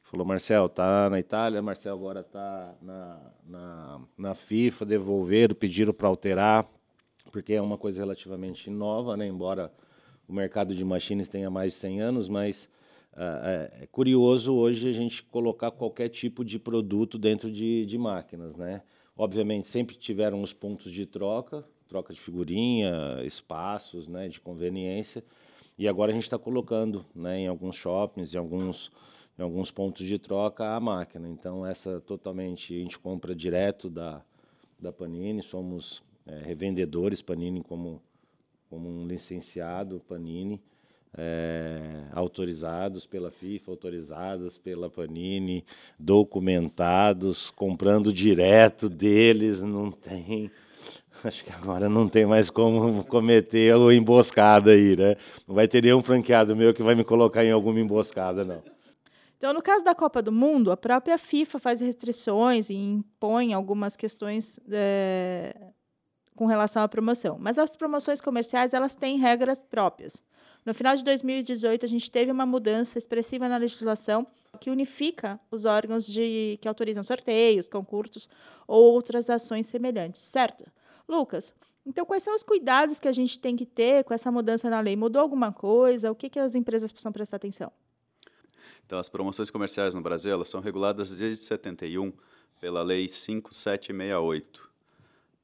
Falou, 0.03 0.23
Marcel, 0.23 0.69
tá 0.69 1.09
na 1.09 1.19
Itália, 1.19 1.63
Marcel 1.63 1.95
agora 1.95 2.21
tá 2.21 2.75
na, 2.79 3.19
na, 3.43 4.01
na 4.15 4.35
FIFA, 4.35 4.85
devolveram, 4.85 5.55
pediram 5.55 5.91
para 5.91 6.07
alterar, 6.07 6.69
porque 7.31 7.55
é 7.55 7.61
uma 7.61 7.79
coisa 7.79 8.01
relativamente 8.01 8.69
nova, 8.69 9.17
né? 9.17 9.25
embora 9.25 9.73
o 10.27 10.33
mercado 10.33 10.75
de 10.75 10.85
machines 10.85 11.27
tenha 11.27 11.49
mais 11.49 11.73
de 11.73 11.79
100 11.79 12.01
anos, 12.01 12.29
mas 12.29 12.69
uh, 13.13 13.81
é 13.81 13.87
curioso 13.91 14.53
hoje 14.53 14.89
a 14.89 14.93
gente 14.93 15.23
colocar 15.23 15.71
qualquer 15.71 16.09
tipo 16.09 16.45
de 16.45 16.59
produto 16.59 17.17
dentro 17.17 17.51
de, 17.51 17.83
de 17.83 17.97
máquinas, 17.97 18.55
né? 18.55 18.83
Obviamente, 19.15 19.67
sempre 19.67 19.95
tiveram 19.95 20.41
os 20.41 20.53
pontos 20.53 20.91
de 20.91 21.05
troca, 21.05 21.63
troca 21.87 22.13
de 22.13 22.19
figurinha, 22.19 23.21
espaços 23.23 24.07
né, 24.07 24.27
de 24.27 24.39
conveniência, 24.39 25.23
E 25.77 25.87
agora 25.87 26.11
a 26.11 26.13
gente 26.13 26.23
está 26.23 26.37
colocando 26.37 27.05
né, 27.15 27.39
em 27.39 27.47
alguns 27.47 27.75
shoppings, 27.75 28.33
em 28.33 28.37
alguns, 28.37 28.91
em 29.37 29.41
alguns 29.41 29.71
pontos 29.71 30.05
de 30.05 30.17
troca, 30.19 30.75
a 30.75 30.79
máquina. 30.79 31.27
Então, 31.29 31.65
essa 31.65 31.99
totalmente 32.01 32.73
a 32.75 32.79
gente 32.79 32.97
compra 32.99 33.35
direto 33.35 33.89
da, 33.89 34.23
da 34.79 34.91
Panini, 34.91 35.41
somos 35.41 36.03
é, 36.25 36.39
revendedores 36.39 37.21
Panini 37.21 37.61
como, 37.61 38.01
como 38.69 38.89
um 38.89 39.05
licenciado 39.07 39.99
Panini 40.07 40.61
é, 41.17 41.79
autorizados 42.11 43.05
pela 43.05 43.29
FIFA, 43.29 43.71
autorizados 43.71 44.57
pela 44.57 44.89
Panini, 44.89 45.63
documentados, 45.97 47.51
comprando 47.51 48.11
direto 48.11 48.89
deles, 48.89 49.61
não 49.61 49.91
tem. 49.91 50.49
Acho 51.23 51.43
que 51.43 51.51
agora 51.51 51.87
não 51.87 52.09
tem 52.09 52.25
mais 52.25 52.49
como 52.49 53.03
cometer 53.05 53.75
o 53.75 53.91
emboscada 53.91 54.71
aí, 54.71 54.95
né? 54.95 55.15
Não 55.47 55.55
vai 55.55 55.67
ter 55.67 55.83
nenhum 55.83 56.01
franqueado 56.01 56.55
meu 56.55 56.73
que 56.73 56.83
vai 56.83 56.95
me 56.95 57.03
colocar 57.03 57.45
em 57.45 57.51
alguma 57.51 57.79
emboscada, 57.79 58.43
não. 58.43 58.61
Então, 59.37 59.53
no 59.53 59.61
caso 59.61 59.83
da 59.83 59.93
Copa 59.93 60.21
do 60.21 60.31
Mundo, 60.31 60.71
a 60.71 60.77
própria 60.77 61.17
FIFA 61.17 61.59
faz 61.59 61.81
restrições 61.81 62.69
e 62.69 62.75
impõe 62.75 63.53
algumas 63.53 63.95
questões 63.95 64.59
é, 64.71 65.53
com 66.33 66.45
relação 66.45 66.81
à 66.81 66.87
promoção. 66.87 67.37
Mas 67.39 67.57
as 67.57 67.75
promoções 67.75 68.21
comerciais 68.21 68.73
elas 68.73 68.95
têm 68.95 69.17
regras 69.17 69.61
próprias. 69.61 70.23
No 70.65 70.73
final 70.73 70.95
de 70.95 71.03
2018, 71.03 71.85
a 71.85 71.89
gente 71.89 72.09
teve 72.09 72.31
uma 72.31 72.45
mudança 72.45 72.97
expressiva 72.97 73.49
na 73.49 73.57
legislação 73.57 74.25
que 74.59 74.69
unifica 74.69 75.39
os 75.51 75.65
órgãos 75.65 76.05
de, 76.05 76.57
que 76.61 76.67
autorizam 76.67 77.03
sorteios, 77.03 77.67
concursos 77.67 78.29
ou 78.65 78.93
outras 78.93 79.29
ações 79.29 79.65
semelhantes, 79.65 80.21
certo? 80.21 80.65
Lucas, 81.07 81.53
então 81.85 82.05
quais 82.05 82.23
são 82.23 82.33
os 82.33 82.43
cuidados 82.43 82.99
que 82.99 83.07
a 83.07 83.11
gente 83.11 83.37
tem 83.37 83.57
que 83.57 83.65
ter 83.65 84.05
com 84.05 84.13
essa 84.13 84.31
mudança 84.31 84.69
na 84.69 84.79
lei? 84.79 84.95
Mudou 84.95 85.21
alguma 85.21 85.51
coisa? 85.51 86.11
O 86.11 86.15
que, 86.15 86.29
que 86.29 86.39
as 86.39 86.55
empresas 86.55 86.91
precisam 86.91 87.11
prestar 87.11 87.37
atenção? 87.37 87.71
Então, 88.85 88.99
as 88.99 89.09
promoções 89.09 89.49
comerciais 89.49 89.93
no 89.93 90.01
Brasil 90.01 90.31
elas 90.31 90.49
são 90.49 90.61
reguladas 90.61 91.13
desde 91.13 91.43
71 91.43 92.13
pela 92.59 92.81
Lei 92.81 93.09
5768. 93.09 94.69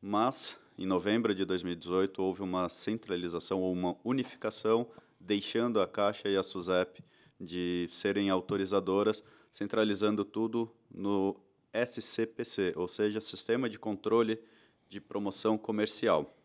Mas, 0.02 0.58
em 0.78 0.86
novembro 0.86 1.36
de 1.36 1.44
2018, 1.44 2.22
houve 2.22 2.42
uma 2.42 2.70
centralização 2.70 3.62
ou 3.62 3.74
uma 3.74 3.98
unificação 4.04 4.88
deixando 5.20 5.82
a 5.82 5.88
Caixa 5.88 6.30
e 6.30 6.38
a 6.38 6.44
SUSEP 6.44 7.04
de 7.40 7.88
serem 7.92 8.30
autorizadoras, 8.30 9.24
centralizando 9.52 10.24
tudo 10.24 10.72
no 10.90 11.40
SCPC, 11.74 12.74
ou 12.76 12.88
seja, 12.88 13.22
Sistema 13.22 13.70
de 13.70 13.78
Controle 13.78 14.42
de 14.88 15.00
Promoção 15.00 15.58
Comercial. 15.58 16.36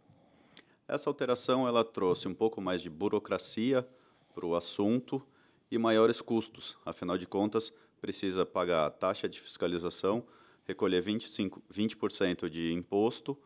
Essa 0.87 1.09
alteração 1.09 1.67
ela 1.67 1.83
trouxe 1.83 2.29
um 2.29 2.35
pouco 2.35 2.61
mais 2.61 2.83
de 2.83 2.91
burocracia 2.91 3.89
para 4.35 4.45
o 4.45 4.55
assunto 4.55 5.27
e 5.71 5.79
maiores 5.79 6.21
custos. 6.21 6.77
Afinal 6.85 7.17
de 7.17 7.27
contas, 7.27 7.73
precisa 8.01 8.45
pagar 8.45 8.87
a 8.87 8.91
taxa 8.91 9.27
de 9.27 9.41
fiscalização, 9.41 10.27
recolher 10.65 11.01
25, 11.01 11.63
20% 11.73 12.51
de 12.51 12.73
imposto, 12.73 13.37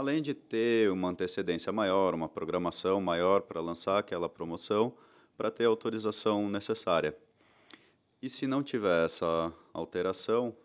além 0.00 0.22
de 0.22 0.32
ter 0.32 0.90
uma 0.90 1.10
antecedência 1.10 1.70
maior, 1.70 2.14
uma 2.14 2.26
programação 2.26 3.02
maior 3.02 3.42
para 3.42 3.60
lançar 3.60 3.98
aquela 3.98 4.30
promoção, 4.30 4.94
para 5.36 5.50
ter 5.50 5.66
a 5.66 5.68
autorização 5.68 6.48
necessária. 6.48 7.14
E 8.22 8.30
se 8.30 8.46
não 8.46 8.62
tiver 8.62 9.04
essa 9.04 9.52
alteração, 9.74 10.56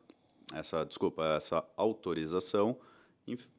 essa 0.54 0.86
desculpa, 0.86 1.26
essa 1.36 1.66
autorização, 1.76 2.78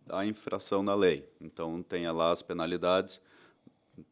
a 0.08 0.24
infração 0.24 0.82
na 0.82 0.94
lei. 0.94 1.28
Então 1.38 1.82
tenha 1.82 2.10
lá 2.10 2.30
as 2.30 2.40
penalidades 2.40 3.20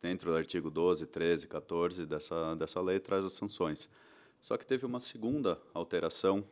dentro 0.02 0.32
do 0.32 0.36
artigo 0.36 0.70
12, 0.70 1.06
13, 1.06 1.46
14 1.46 2.04
dessa 2.04 2.54
dessa 2.56 2.80
lei 2.82 3.00
traz 3.00 3.24
as 3.24 3.32
sanções. 3.32 3.88
Só 4.38 4.58
que 4.58 4.66
teve 4.66 4.84
uma 4.84 5.00
segunda 5.00 5.58
alteração 5.72 6.44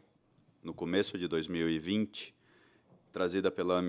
no 0.62 0.72
começo 0.72 1.18
de 1.18 1.28
2020, 1.28 2.34
trazida 3.12 3.50
pela 3.50 3.82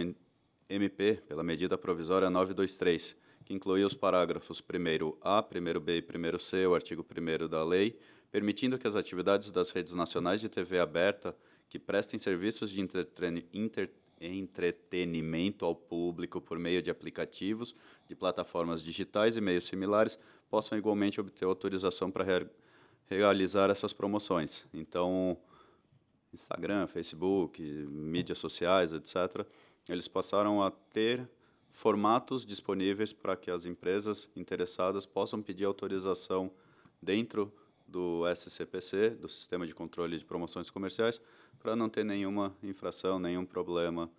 MP, 0.73 1.21
pela 1.27 1.43
medida 1.43 1.77
provisória 1.77 2.29
923, 2.29 3.15
que 3.45 3.53
incluía 3.53 3.85
os 3.85 3.93
parágrafos 3.93 4.61
1A, 4.61 5.47
1B 5.47 5.97
e 5.97 6.01
1C, 6.01 6.67
o 6.67 6.73
artigo 6.73 7.05
1 7.05 7.47
da 7.47 7.63
lei, 7.63 7.97
permitindo 8.31 8.79
que 8.79 8.87
as 8.87 8.95
atividades 8.95 9.51
das 9.51 9.69
redes 9.69 9.93
nacionais 9.93 10.41
de 10.41 10.49
TV 10.49 10.79
aberta 10.79 11.35
que 11.69 11.77
prestem 11.77 12.19
serviços 12.19 12.71
de 12.71 12.81
entretenimento 14.19 15.65
ao 15.65 15.75
público 15.75 16.41
por 16.41 16.57
meio 16.57 16.81
de 16.81 16.89
aplicativos, 16.89 17.75
de 18.07 18.15
plataformas 18.15 18.81
digitais 18.81 19.37
e 19.37 19.41
meios 19.41 19.65
similares 19.65 20.17
possam 20.49 20.77
igualmente 20.77 21.21
obter 21.21 21.45
autorização 21.45 22.09
para 22.09 22.23
re 22.23 22.47
realizar 23.05 23.69
essas 23.69 23.93
promoções. 23.93 24.65
Então, 24.73 25.37
Instagram, 26.33 26.87
Facebook, 26.87 27.61
mídias 27.61 28.39
sociais, 28.39 28.93
etc., 28.93 29.45
eles 29.87 30.07
passaram 30.07 30.61
a 30.61 30.71
ter 30.71 31.29
formatos 31.69 32.45
disponíveis 32.45 33.11
para 33.11 33.35
que 33.35 33.49
as 33.49 33.65
empresas 33.65 34.29
interessadas 34.35 35.05
possam 35.05 35.41
pedir 35.41 35.65
autorização 35.65 36.51
dentro 37.01 37.51
do 37.87 38.23
SCPC, 38.27 39.11
do 39.11 39.27
Sistema 39.27 39.67
de 39.67 39.73
Controle 39.73 40.17
de 40.17 40.23
Promoções 40.23 40.69
Comerciais, 40.69 41.19
para 41.59 41.75
não 41.75 41.89
ter 41.89 42.05
nenhuma 42.05 42.55
infração, 42.63 43.19
nenhum 43.19 43.45
problema 43.45 44.09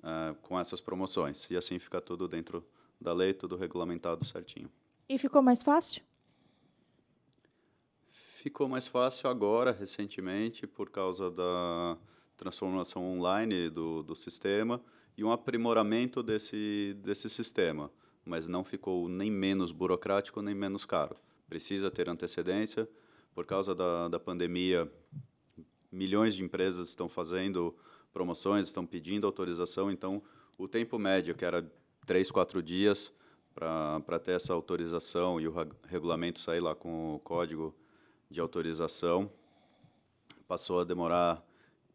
uh, 0.00 0.34
com 0.42 0.58
essas 0.58 0.80
promoções. 0.80 1.48
E 1.50 1.56
assim 1.56 1.78
fica 1.78 2.00
tudo 2.00 2.28
dentro 2.28 2.64
da 3.00 3.12
lei, 3.12 3.32
tudo 3.32 3.56
regulamentado 3.56 4.24
certinho. 4.24 4.70
E 5.08 5.16
ficou 5.16 5.40
mais 5.40 5.62
fácil? 5.62 6.02
Ficou 8.10 8.68
mais 8.68 8.86
fácil 8.86 9.30
agora, 9.30 9.72
recentemente, 9.72 10.66
por 10.66 10.90
causa 10.90 11.30
da 11.30 11.96
transformação 12.36 13.04
online 13.04 13.70
do, 13.70 14.02
do 14.02 14.14
sistema 14.14 14.80
e 15.16 15.24
um 15.24 15.30
aprimoramento 15.30 16.22
desse, 16.22 16.94
desse 17.02 17.30
sistema, 17.30 17.90
mas 18.24 18.46
não 18.46 18.62
ficou 18.62 19.08
nem 19.08 19.30
menos 19.30 19.72
burocrático 19.72 20.42
nem 20.42 20.54
menos 20.54 20.84
caro. 20.84 21.16
Precisa 21.48 21.90
ter 21.90 22.08
antecedência. 22.08 22.88
Por 23.34 23.46
causa 23.46 23.74
da, 23.74 24.08
da 24.08 24.18
pandemia, 24.18 24.90
milhões 25.92 26.34
de 26.34 26.42
empresas 26.42 26.88
estão 26.88 27.08
fazendo 27.08 27.74
promoções, 28.12 28.66
estão 28.66 28.84
pedindo 28.86 29.26
autorização, 29.26 29.90
então 29.90 30.22
o 30.58 30.66
tempo 30.66 30.98
médio, 30.98 31.34
que 31.34 31.44
era 31.44 31.70
três, 32.06 32.30
quatro 32.30 32.62
dias 32.62 33.12
para 33.54 34.18
ter 34.18 34.32
essa 34.32 34.52
autorização 34.52 35.40
e 35.40 35.48
o 35.48 35.54
regulamento 35.86 36.40
sair 36.40 36.60
lá 36.60 36.74
com 36.74 37.14
o 37.14 37.18
código 37.18 37.74
de 38.30 38.40
autorização, 38.40 39.30
passou 40.46 40.80
a 40.80 40.84
demorar 40.84 41.42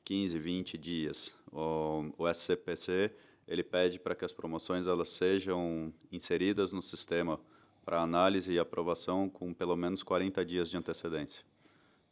15, 0.04 0.40
20 0.40 0.78
dias. 0.78 1.34
O, 1.52 2.14
o 2.18 2.28
SCPC 2.30 3.12
ele 3.48 3.64
pede 3.64 4.00
para 4.00 4.16
que 4.16 4.24
as 4.24 4.32
promoções 4.32 4.88
elas 4.88 5.10
sejam 5.10 5.94
inseridas 6.12 6.72
no 6.72 6.82
sistema 6.82 7.40
para 7.84 8.02
análise 8.02 8.54
e 8.54 8.60
aprovação 8.60 9.30
com 9.30 9.54
pelo 9.54 9.76
menos 9.76 10.04
40 10.04 10.46
dias 10.46 10.70
de 10.70 10.78
antecedência. 10.78 11.44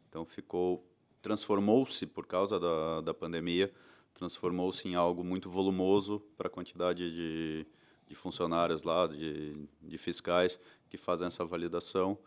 Então 0.07 0.25
ficou 0.25 0.85
transformou-se 1.21 2.05
por 2.05 2.25
causa 2.25 2.59
da, 2.59 3.01
da 3.01 3.13
pandemia, 3.13 3.71
transformou-se 4.13 4.87
em 4.87 4.95
algo 4.95 5.23
muito 5.23 5.49
volumoso 5.49 6.19
para 6.37 6.47
a 6.47 6.51
quantidade 6.51 7.09
de, 7.11 7.67
de 8.07 8.15
funcionários 8.15 8.83
lá, 8.83 9.07
de, 9.07 9.67
de 9.81 9.97
fiscais 9.97 10.59
que 10.89 10.97
fazem 10.97 11.27
essa 11.27 11.45
validação. 11.45 12.17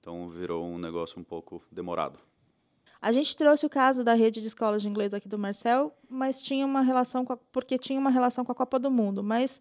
Então 0.00 0.28
virou 0.28 0.64
um 0.64 0.78
negócio 0.78 1.20
um 1.20 1.24
pouco 1.24 1.62
demorado. 1.70 2.18
A 3.02 3.10
gente 3.10 3.36
trouxe 3.36 3.66
o 3.66 3.68
caso 3.68 4.04
da 4.04 4.14
rede 4.14 4.40
de 4.40 4.46
escolas 4.46 4.80
de 4.80 4.88
inglês 4.88 5.12
aqui 5.12 5.28
do 5.28 5.36
Marcel, 5.36 5.92
mas 6.08 6.40
tinha 6.40 6.64
uma 6.64 6.82
relação 6.82 7.24
a, 7.28 7.36
porque 7.36 7.76
tinha 7.76 7.98
uma 7.98 8.10
relação 8.10 8.44
com 8.44 8.52
a 8.52 8.54
Copa 8.54 8.78
do 8.78 8.92
Mundo. 8.92 9.24
Mas 9.24 9.58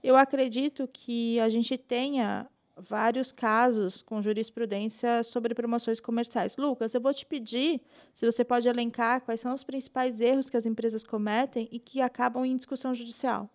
eu 0.00 0.14
acredito 0.14 0.88
que 0.92 1.40
a 1.40 1.48
gente 1.48 1.76
tenha 1.76 2.48
vários 2.76 3.32
casos 3.32 4.00
com 4.00 4.22
jurisprudência 4.22 5.24
sobre 5.24 5.56
promoções 5.56 5.98
comerciais. 5.98 6.56
Lucas, 6.56 6.94
eu 6.94 7.00
vou 7.00 7.12
te 7.12 7.26
pedir 7.26 7.80
se 8.12 8.24
você 8.24 8.44
pode 8.44 8.68
elencar 8.68 9.22
quais 9.22 9.40
são 9.40 9.52
os 9.52 9.64
principais 9.64 10.20
erros 10.20 10.48
que 10.48 10.56
as 10.56 10.64
empresas 10.64 11.02
cometem 11.02 11.68
e 11.72 11.80
que 11.80 12.00
acabam 12.00 12.44
em 12.44 12.54
discussão 12.54 12.94
judicial. 12.94 13.50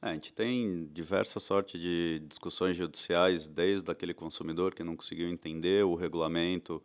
É, 0.00 0.10
a 0.10 0.12
gente 0.12 0.32
tem 0.32 0.88
diversas 0.92 1.42
sortes 1.42 1.80
de 1.80 2.22
discussões 2.28 2.76
judiciais, 2.76 3.48
desde 3.48 3.90
aquele 3.90 4.14
consumidor 4.14 4.76
que 4.76 4.84
não 4.84 4.94
conseguiu 4.94 5.28
entender 5.28 5.84
o 5.84 5.96
regulamento, 5.96 6.80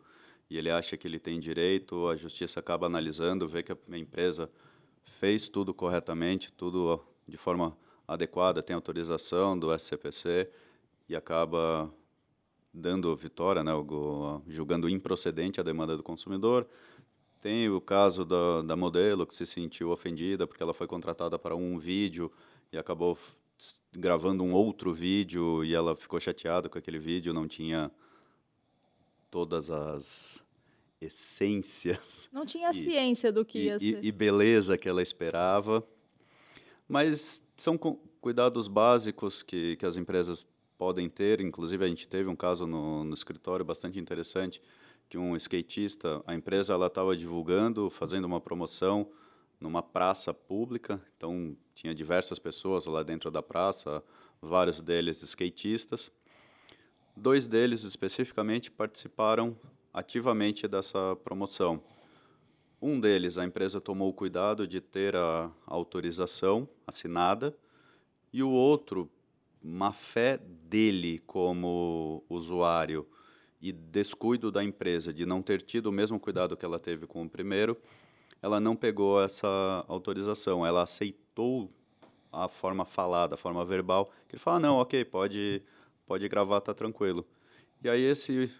e 0.50 0.58
ele 0.58 0.68
acha 0.68 0.96
que 0.96 1.06
ele 1.06 1.20
tem 1.20 1.38
direito, 1.38 2.08
a 2.08 2.16
justiça 2.16 2.58
acaba 2.58 2.86
analisando, 2.86 3.46
vê 3.46 3.62
que 3.62 3.70
a 3.70 3.96
empresa 3.96 4.50
fez 5.04 5.48
tudo 5.48 5.72
corretamente, 5.72 6.52
tudo 6.52 7.00
de 7.26 7.36
forma 7.36 7.78
adequada, 8.06 8.60
tem 8.60 8.74
autorização 8.74 9.56
do 9.56 9.72
SCPC 9.72 10.50
e 11.08 11.14
acaba 11.14 11.88
dando 12.74 13.14
vitória, 13.14 13.62
né, 13.62 13.70
julgando 14.48 14.88
improcedente 14.88 15.60
a 15.60 15.62
demanda 15.62 15.96
do 15.96 16.02
consumidor. 16.02 16.66
Tem 17.40 17.70
o 17.70 17.80
caso 17.80 18.24
da, 18.24 18.62
da 18.62 18.76
modelo 18.76 19.26
que 19.26 19.34
se 19.34 19.46
sentiu 19.46 19.90
ofendida 19.90 20.46
porque 20.46 20.62
ela 20.62 20.74
foi 20.74 20.88
contratada 20.88 21.38
para 21.38 21.54
um 21.54 21.78
vídeo 21.78 22.30
e 22.72 22.76
acabou 22.76 23.16
gravando 23.92 24.42
um 24.42 24.52
outro 24.52 24.92
vídeo 24.92 25.64
e 25.64 25.74
ela 25.74 25.94
ficou 25.94 26.18
chateada 26.18 26.68
com 26.68 26.78
aquele 26.78 26.98
vídeo, 26.98 27.32
não 27.32 27.46
tinha 27.46 27.90
todas 29.30 29.70
as 29.70 30.44
essências. 31.00 32.28
Não 32.32 32.44
tinha 32.44 32.70
e, 32.70 32.74
ciência 32.74 33.32
do 33.32 33.44
que 33.44 33.58
e, 33.58 33.64
ia 33.64 33.78
ser. 33.78 34.04
E 34.04 34.12
beleza 34.12 34.76
que 34.76 34.88
ela 34.88 35.02
esperava. 35.02 35.86
Mas 36.88 37.42
são 37.56 37.78
cuidados 38.20 38.68
básicos 38.68 39.42
que, 39.42 39.76
que 39.76 39.86
as 39.86 39.96
empresas 39.96 40.44
podem 40.76 41.08
ter. 41.08 41.40
Inclusive, 41.40 41.84
a 41.84 41.88
gente 41.88 42.08
teve 42.08 42.28
um 42.28 42.36
caso 42.36 42.66
no, 42.66 43.04
no 43.04 43.14
escritório 43.14 43.64
bastante 43.64 43.98
interessante, 43.98 44.60
que 45.08 45.16
um 45.16 45.36
skatista, 45.36 46.22
a 46.26 46.34
empresa 46.34 46.72
ela 46.72 46.86
estava 46.86 47.16
divulgando, 47.16 47.88
fazendo 47.90 48.24
uma 48.24 48.40
promoção 48.40 49.10
numa 49.60 49.82
praça 49.82 50.32
pública, 50.32 51.02
então 51.16 51.54
tinha 51.74 51.94
diversas 51.94 52.38
pessoas 52.38 52.86
lá 52.86 53.02
dentro 53.02 53.30
da 53.30 53.42
praça, 53.42 54.02
vários 54.40 54.80
deles 54.80 55.22
skatistas. 55.22 56.10
Dois 57.16 57.46
deles 57.46 57.84
especificamente 57.84 58.70
participaram 58.70 59.56
ativamente 59.92 60.66
dessa 60.66 61.16
promoção. 61.24 61.82
Um 62.80 62.98
deles, 62.98 63.36
a 63.36 63.44
empresa 63.44 63.80
tomou 63.80 64.08
o 64.08 64.14
cuidado 64.14 64.66
de 64.66 64.80
ter 64.80 65.14
a 65.14 65.50
autorização 65.66 66.68
assinada, 66.86 67.54
e 68.32 68.42
o 68.42 68.50
outro, 68.50 69.10
má 69.62 69.92
fé 69.92 70.38
dele 70.38 71.18
como 71.26 72.24
usuário 72.28 73.06
e 73.60 73.72
descuido 73.72 74.50
da 74.50 74.64
empresa 74.64 75.12
de 75.12 75.26
não 75.26 75.42
ter 75.42 75.60
tido 75.60 75.86
o 75.86 75.92
mesmo 75.92 76.18
cuidado 76.18 76.56
que 76.56 76.64
ela 76.64 76.78
teve 76.78 77.06
com 77.06 77.22
o 77.22 77.28
primeiro, 77.28 77.76
ela 78.40 78.58
não 78.58 78.74
pegou 78.74 79.22
essa 79.22 79.84
autorização, 79.86 80.64
ela 80.64 80.82
aceitou 80.82 81.70
a 82.32 82.48
forma 82.48 82.84
falada, 82.84 83.34
a 83.34 83.38
forma 83.38 83.64
verbal, 83.64 84.10
que 84.28 84.36
ele 84.36 84.42
fala, 84.42 84.58
não, 84.58 84.76
ok, 84.76 85.04
pode, 85.04 85.62
pode 86.10 86.28
gravar, 86.28 86.60
tá 86.60 86.74
tranquilo. 86.74 87.24
E 87.80 87.88
aí 87.88 88.02
esse 88.02 88.52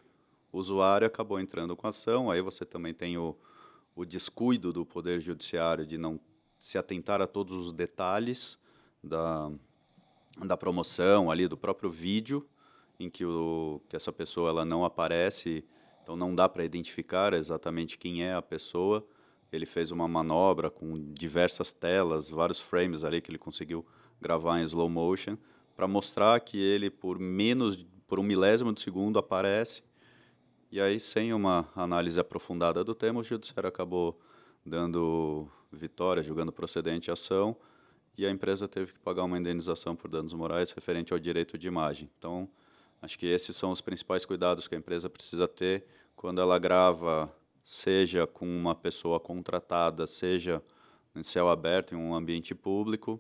usuário 0.53 1.05
acabou 1.05 1.41
entrando 1.41 1.75
com 1.75 1.85
ação, 1.85 2.31
aí 2.31 2.41
você 2.41 2.65
também 2.65 2.95
tem 2.95 3.19
o, 3.19 3.37
o 3.97 4.05
descuido 4.05 4.73
do 4.73 4.87
Poder 4.87 5.19
Judiciário 5.19 5.85
de 5.85 5.99
não 5.99 6.21
se 6.61 6.79
atentar 6.79 7.21
a 7.21 7.27
todos 7.27 7.53
os 7.55 7.73
detalhes 7.73 8.57
da, 9.03 9.51
da 10.45 10.57
promoção 10.57 11.29
ali, 11.29 11.49
do 11.49 11.57
próprio 11.57 11.91
vídeo, 11.91 12.47
em 13.01 13.11
que, 13.11 13.25
o, 13.25 13.83
que 13.89 13.97
essa 13.97 14.13
pessoa 14.13 14.51
ela 14.51 14.65
não 14.65 14.85
aparece, 14.85 15.65
então 16.05 16.15
não 16.15 16.33
dá 16.33 16.49
para 16.49 16.65
identificar 16.65 17.35
exatamente 17.35 17.99
quem 17.99 18.23
é 18.23 18.33
a 18.33 18.41
pessoa, 18.41 19.05
ele 19.51 19.67
fez 19.67 19.91
uma 19.91 20.07
manobra 20.07 20.71
com 20.71 21.13
diversas 21.13 21.73
telas, 21.73 22.31
vários 22.31 22.61
frames 22.61 23.03
ali 23.03 23.21
que 23.21 23.29
ele 23.29 23.39
conseguiu 23.39 23.85
gravar 24.21 24.61
em 24.61 24.63
slow 24.63 24.89
motion, 24.89 25.37
para 25.81 25.89
mostrar 25.89 26.39
que 26.41 26.59
ele, 26.59 26.91
por 26.91 27.19
menos, 27.19 27.87
por 28.07 28.21
um 28.21 28.23
milésimo 28.23 28.71
de 28.71 28.83
segundo, 28.83 29.19
aparece. 29.19 29.83
E 30.71 30.79
aí, 30.79 31.01
sem 31.01 31.33
uma 31.33 31.71
análise 31.75 32.21
aprofundada 32.21 32.85
do 32.85 32.95
tema, 32.95 33.21
o 33.21 33.25
judiciário 33.25 33.67
acabou 33.67 34.21
dando 34.63 35.49
vitória, 35.73 36.23
julgando 36.23 36.53
procedente 36.53 37.09
a 37.09 37.15
ação, 37.15 37.57
e 38.15 38.27
a 38.27 38.31
empresa 38.31 38.69
teve 38.69 38.93
que 38.93 38.99
pagar 38.99 39.25
uma 39.25 39.39
indenização 39.39 39.97
por 39.97 40.11
danos 40.11 40.35
morais 40.35 40.71
referente 40.71 41.15
ao 41.15 41.19
direito 41.19 41.57
de 41.57 41.69
imagem. 41.69 42.11
Então, 42.19 42.47
acho 43.01 43.19
que 43.19 43.25
esses 43.25 43.57
são 43.57 43.71
os 43.71 43.81
principais 43.81 44.27
cuidados 44.27 44.69
que 44.69 44.75
a 44.75 44.79
empresa 44.79 45.09
precisa 45.09 45.49
ter 45.49 45.87
quando 46.15 46.43
ela 46.43 46.59
grava 46.59 47.35
seja 47.65 48.27
com 48.27 48.45
uma 48.45 48.75
pessoa 48.75 49.19
contratada, 49.19 50.07
seja 50.07 50.63
em 51.17 51.23
céu 51.23 51.49
aberto, 51.49 51.95
em 51.95 51.97
um 51.97 52.15
ambiente 52.15 52.55
público, 52.55 53.19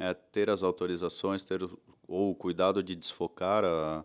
é, 0.00 0.14
ter 0.14 0.48
as 0.48 0.62
autorizações, 0.62 1.44
ter 1.44 1.62
o, 1.62 1.78
ou 2.08 2.30
o 2.30 2.34
cuidado 2.34 2.82
de 2.82 2.96
desfocar 2.96 3.62
a, 3.64 4.02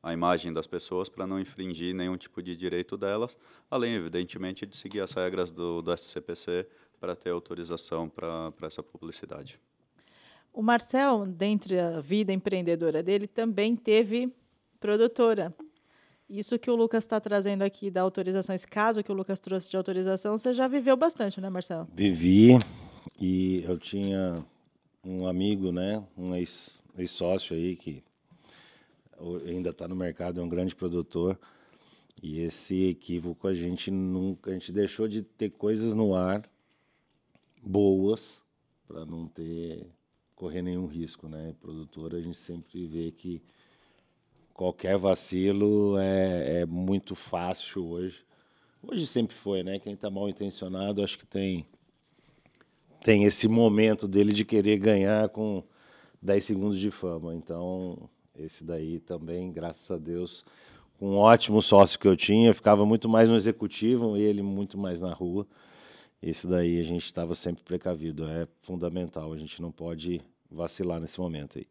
a 0.00 0.12
imagem 0.12 0.52
das 0.52 0.66
pessoas 0.66 1.08
para 1.08 1.26
não 1.26 1.40
infringir 1.40 1.92
nenhum 1.92 2.16
tipo 2.16 2.40
de 2.40 2.56
direito 2.56 2.96
delas, 2.96 3.36
além, 3.68 3.94
evidentemente, 3.94 4.64
de 4.64 4.76
seguir 4.76 5.00
as 5.00 5.12
regras 5.12 5.50
do, 5.50 5.82
do 5.82 5.92
SCPC 5.92 6.68
para 7.00 7.16
ter 7.16 7.30
autorização 7.30 8.08
para 8.08 8.52
essa 8.62 8.82
publicidade. 8.82 9.60
O 10.52 10.62
Marcel, 10.62 11.24
dentre 11.26 11.80
a 11.80 12.00
vida 12.00 12.32
empreendedora 12.32 13.02
dele, 13.02 13.26
também 13.26 13.74
teve 13.74 14.32
produtora. 14.78 15.52
Isso 16.30 16.58
que 16.60 16.70
o 16.70 16.76
Lucas 16.76 17.02
está 17.02 17.18
trazendo 17.18 17.62
aqui 17.62 17.90
da 17.90 18.02
autorização, 18.02 18.54
esse 18.54 18.68
caso 18.68 19.02
que 19.02 19.10
o 19.10 19.14
Lucas 19.14 19.40
trouxe 19.40 19.68
de 19.68 19.76
autorização, 19.76 20.38
você 20.38 20.52
já 20.52 20.68
viveu 20.68 20.96
bastante, 20.96 21.40
né, 21.40 21.50
Marcelo? 21.50 21.88
Vivi 21.92 22.56
e 23.20 23.64
eu 23.66 23.76
tinha 23.76 24.44
um 25.04 25.26
amigo, 25.26 25.70
né, 25.70 26.02
um 26.16 26.34
ex-sócio 26.34 27.56
ex 27.56 27.64
aí 27.64 27.76
que 27.76 28.04
ainda 29.46 29.70
está 29.70 29.86
no 29.86 29.94
mercado, 29.94 30.40
é 30.40 30.42
um 30.42 30.48
grande 30.48 30.74
produtor. 30.74 31.38
E 32.22 32.40
esse 32.40 32.88
equívoco 32.88 33.46
a 33.46 33.54
gente 33.54 33.90
nunca, 33.90 34.50
a 34.50 34.54
gente 34.54 34.72
deixou 34.72 35.06
de 35.06 35.22
ter 35.22 35.50
coisas 35.50 35.94
no 35.94 36.14
ar 36.14 36.48
boas 37.62 38.42
para 38.86 39.04
não 39.04 39.26
ter 39.26 39.86
correr 40.34 40.62
nenhum 40.62 40.86
risco, 40.86 41.28
né? 41.28 41.54
Produtor 41.60 42.14
a 42.14 42.20
gente 42.20 42.36
sempre 42.36 42.86
vê 42.86 43.10
que 43.10 43.42
qualquer 44.52 44.96
vacilo 44.96 45.98
é, 45.98 46.60
é 46.60 46.66
muito 46.66 47.14
fácil 47.14 47.86
hoje. 47.86 48.24
Hoje 48.82 49.06
sempre 49.06 49.34
foi, 49.34 49.62
né? 49.62 49.78
Quem 49.78 49.94
está 49.94 50.10
mal 50.10 50.28
intencionado, 50.28 51.02
acho 51.02 51.18
que 51.18 51.26
tem 51.26 51.66
tem 53.04 53.24
esse 53.24 53.46
momento 53.46 54.08
dele 54.08 54.32
de 54.32 54.46
querer 54.46 54.78
ganhar 54.78 55.28
com 55.28 55.62
10 56.22 56.42
segundos 56.42 56.78
de 56.78 56.90
fama. 56.90 57.34
Então, 57.34 58.08
esse 58.34 58.64
daí 58.64 58.98
também, 58.98 59.52
graças 59.52 59.90
a 59.90 59.98
Deus, 59.98 60.42
um 60.98 61.16
ótimo 61.16 61.60
sócio 61.60 61.98
que 61.98 62.08
eu 62.08 62.16
tinha, 62.16 62.54
ficava 62.54 62.86
muito 62.86 63.06
mais 63.06 63.28
no 63.28 63.36
executivo 63.36 64.16
e 64.16 64.22
ele 64.22 64.42
muito 64.42 64.78
mais 64.78 65.02
na 65.02 65.12
rua. 65.12 65.46
Esse 66.22 66.46
daí 66.46 66.80
a 66.80 66.82
gente 66.82 67.04
estava 67.04 67.34
sempre 67.34 67.62
precavido, 67.62 68.26
é 68.26 68.48
fundamental, 68.62 69.34
a 69.34 69.36
gente 69.36 69.60
não 69.60 69.70
pode 69.70 70.22
vacilar 70.50 70.98
nesse 70.98 71.20
momento 71.20 71.58
aí. 71.58 71.66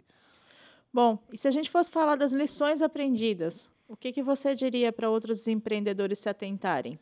Bom, 0.93 1.17
e 1.32 1.38
se 1.39 1.48
a 1.48 1.52
gente 1.52 1.72
fosse 1.72 1.89
falar 1.89 2.15
das 2.15 2.32
lições 2.32 2.80
aprendidas, 2.80 3.67
o 3.88 3.98
que, 3.98 4.12
que 4.12 4.22
você 4.22 4.54
diria 4.54 4.93
para 4.93 5.10
outros 5.10 5.48
empreendedores 5.48 6.19
se 6.19 6.30
atentarem? 6.30 7.00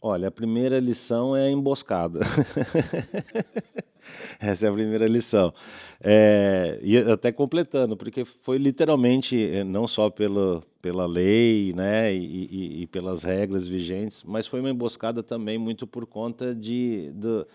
Olha, 0.00 0.28
a 0.28 0.30
primeira 0.30 0.78
lição 0.78 1.36
é 1.36 1.46
a 1.46 1.50
emboscada. 1.50 2.20
Essa 4.38 4.66
é 4.66 4.68
a 4.68 4.72
primeira 4.72 5.06
lição. 5.06 5.52
É, 6.00 6.78
e 6.82 6.96
até 6.96 7.32
completando, 7.32 7.96
porque 7.96 8.24
foi 8.24 8.58
literalmente, 8.58 9.36
eh, 9.36 9.64
não 9.64 9.88
só 9.88 10.08
pelo, 10.08 10.62
pela 10.80 11.04
lei 11.04 11.72
né, 11.74 12.14
e, 12.14 12.48
e, 12.50 12.82
e, 12.82 12.86
pelas 12.86 13.24
regras 13.24 13.66
vigentes, 13.66 14.22
mas 14.22 14.46
foi 14.46 14.60
uma 14.60 14.70
emboscada 14.70 15.22
também 15.22 15.58
muito 15.58 15.86
por 15.86 16.06
conta 16.06 16.54
de. 16.54 17.10
de 17.12 17.26
uh, 17.26 17.46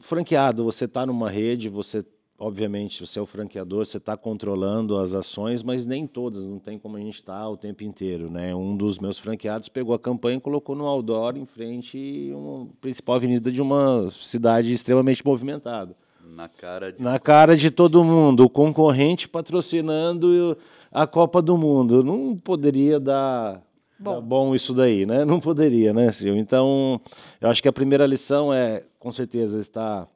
franqueado, 0.00 0.64
você 0.64 0.84
está 0.84 1.06
numa 1.06 1.30
rede, 1.30 1.70
você 1.70 2.04
obviamente, 2.38 3.04
você 3.04 3.18
é 3.18 3.22
o 3.22 3.26
franqueador, 3.26 3.84
você 3.84 3.96
está 3.96 4.16
controlando 4.16 4.98
as 4.98 5.14
ações, 5.14 5.62
mas 5.62 5.86
nem 5.86 6.06
todas, 6.06 6.44
não 6.44 6.58
tem 6.58 6.78
como 6.78 6.96
a 6.96 7.00
gente 7.00 7.16
estar 7.16 7.40
tá 7.40 7.48
o 7.48 7.56
tempo 7.56 7.84
inteiro. 7.84 8.30
Né? 8.30 8.54
Um 8.54 8.76
dos 8.76 8.98
meus 8.98 9.18
franqueados 9.18 9.68
pegou 9.68 9.94
a 9.94 9.98
campanha 9.98 10.36
e 10.36 10.40
colocou 10.40 10.74
no 10.74 10.86
outdoor 10.86 11.36
em 11.36 11.46
frente 11.46 12.30
a 12.32 12.36
uma 12.36 12.68
principal 12.80 13.16
avenida 13.16 13.50
de 13.50 13.62
uma 13.62 14.08
cidade 14.10 14.72
extremamente 14.72 15.24
movimentada. 15.24 15.96
Na 16.34 16.48
cara 16.48 16.92
de, 16.92 17.00
Na 17.02 17.18
cara 17.18 17.56
de 17.56 17.70
todo 17.70 18.02
mundo, 18.02 18.44
o 18.44 18.50
concorrente 18.50 19.28
patrocinando 19.28 20.58
a 20.90 21.06
Copa 21.06 21.40
do 21.40 21.56
Mundo. 21.56 22.02
Não 22.02 22.36
poderia 22.36 22.98
dar 22.98 23.62
bom, 23.98 24.14
dar 24.14 24.20
bom 24.20 24.54
isso 24.54 24.74
daí, 24.74 25.06
né? 25.06 25.24
Não 25.24 25.38
poderia, 25.38 25.92
né, 25.94 26.10
Silvio? 26.10 26.40
Então, 26.40 27.00
eu 27.40 27.48
acho 27.48 27.62
que 27.62 27.68
a 27.68 27.72
primeira 27.72 28.04
lição 28.06 28.52
é, 28.52 28.84
com 28.98 29.12
certeza, 29.12 29.60
estar 29.60 30.08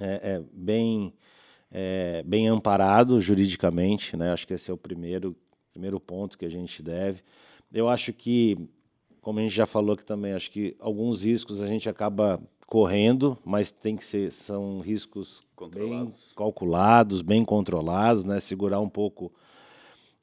é, 0.00 0.36
é, 0.36 0.42
bem 0.52 1.12
é, 1.70 2.22
bem 2.24 2.48
amparado 2.48 3.20
juridicamente, 3.20 4.16
né? 4.16 4.32
Acho 4.32 4.46
que 4.46 4.54
esse 4.54 4.70
é 4.70 4.74
o 4.74 4.78
primeiro, 4.78 5.36
primeiro 5.72 6.00
ponto 6.00 6.38
que 6.38 6.44
a 6.44 6.50
gente 6.50 6.82
deve. 6.82 7.22
Eu 7.72 7.88
acho 7.88 8.12
que, 8.12 8.56
como 9.20 9.38
a 9.38 9.42
gente 9.42 9.54
já 9.54 9.66
falou 9.66 9.94
aqui 9.94 10.04
também, 10.04 10.32
acho 10.32 10.50
que 10.50 10.76
alguns 10.78 11.24
riscos 11.24 11.60
a 11.60 11.66
gente 11.66 11.88
acaba 11.88 12.40
correndo, 12.66 13.38
mas 13.44 13.70
tem 13.70 13.96
que 13.96 14.04
ser 14.04 14.32
são 14.32 14.80
riscos 14.80 15.42
bem 15.72 16.12
calculados, 16.36 17.22
bem 17.22 17.44
controlados, 17.44 18.24
né? 18.24 18.40
Segurar 18.40 18.80
um 18.80 18.88
pouco 18.88 19.32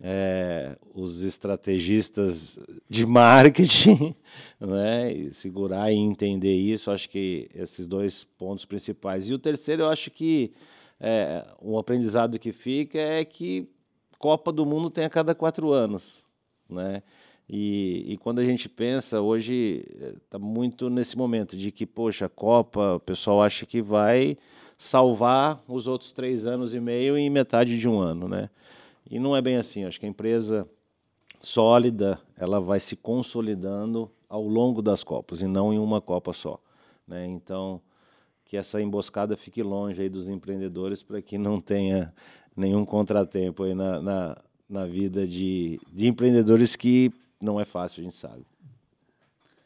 é, 0.02 0.78
os 0.94 1.22
estrategistas 1.22 2.60
de 2.90 3.06
marketing, 3.08 4.14
né? 4.60 5.14
E 5.14 5.32
segurar 5.32 5.92
e 5.92 5.96
entender 5.96 6.54
isso. 6.54 6.92
Acho 6.92 7.10
que 7.10 7.50
esses 7.54 7.88
dois 7.88 8.26
pontos 8.38 8.66
principais. 8.66 9.30
E 9.30 9.34
o 9.34 9.40
terceiro, 9.40 9.84
eu 9.84 9.90
acho 9.90 10.12
que 10.12 10.52
é, 11.06 11.46
um 11.62 11.78
aprendizado 11.78 12.40
que 12.40 12.54
fica 12.54 12.98
é 12.98 13.26
que 13.26 13.68
Copa 14.18 14.54
do 14.54 14.66
Mundo 14.66 14.90
tem 14.90 15.04
a 15.04 15.10
cada 15.10 15.36
quatro 15.36 15.74
anos, 15.74 16.24
né? 16.70 17.04
E, 17.50 18.06
e 18.14 18.18
quando 18.18 18.40
a 18.40 18.46
gente 18.46 18.70
pensa, 18.70 19.20
hoje 19.20 19.86
está 20.24 20.40
muito 20.40 20.90
nesse 20.90 21.18
momento 21.18 21.58
de 21.58 21.74
que, 21.74 21.86
poxa, 21.86 22.28
a 22.28 22.30
Copa, 22.30 22.96
o 22.96 23.00
pessoal 23.02 23.42
acha 23.44 23.66
que 23.66 23.82
vai 23.82 24.38
salvar 24.78 25.62
os 25.68 25.88
outros 25.88 26.14
três 26.14 26.46
anos 26.46 26.74
e 26.74 26.80
meio 26.80 27.18
em 27.18 27.30
metade 27.30 27.78
de 27.78 27.90
um 27.90 28.00
ano, 28.00 28.30
né? 28.30 28.50
E 29.12 29.20
não 29.20 29.36
é 29.36 29.42
bem 29.42 29.58
assim. 29.58 29.84
Acho 29.84 30.00
que 30.00 30.06
a 30.06 30.10
empresa 30.10 30.66
sólida 31.42 32.18
ela 32.38 32.62
vai 32.62 32.80
se 32.80 32.96
consolidando 32.96 34.10
ao 34.30 34.48
longo 34.48 34.82
das 34.82 35.04
copas 35.04 35.42
e 35.42 35.48
não 35.48 35.74
em 35.74 35.78
uma 35.78 36.00
copa 36.00 36.32
só, 36.32 36.58
né? 37.06 37.28
Então 37.28 37.82
que 38.54 38.58
essa 38.58 38.80
emboscada 38.80 39.36
fique 39.36 39.64
longe 39.64 40.00
aí 40.00 40.08
dos 40.08 40.30
empreendedores 40.30 41.02
para 41.02 41.20
que 41.24 41.40
não 41.40 41.60
tenha 41.60 42.14
nenhum 42.56 42.86
contratempo 42.86 43.64
aí 43.64 43.74
na, 43.74 44.00
na, 44.00 44.38
na 44.70 44.86
vida 44.86 45.26
de, 45.26 45.82
de 45.92 46.06
empreendedores 46.06 46.76
que 46.76 47.12
não 47.42 47.60
é 47.60 47.66
fácil, 47.66 48.02
a 48.02 48.04
gente 48.04 48.16
sabe. 48.16 48.46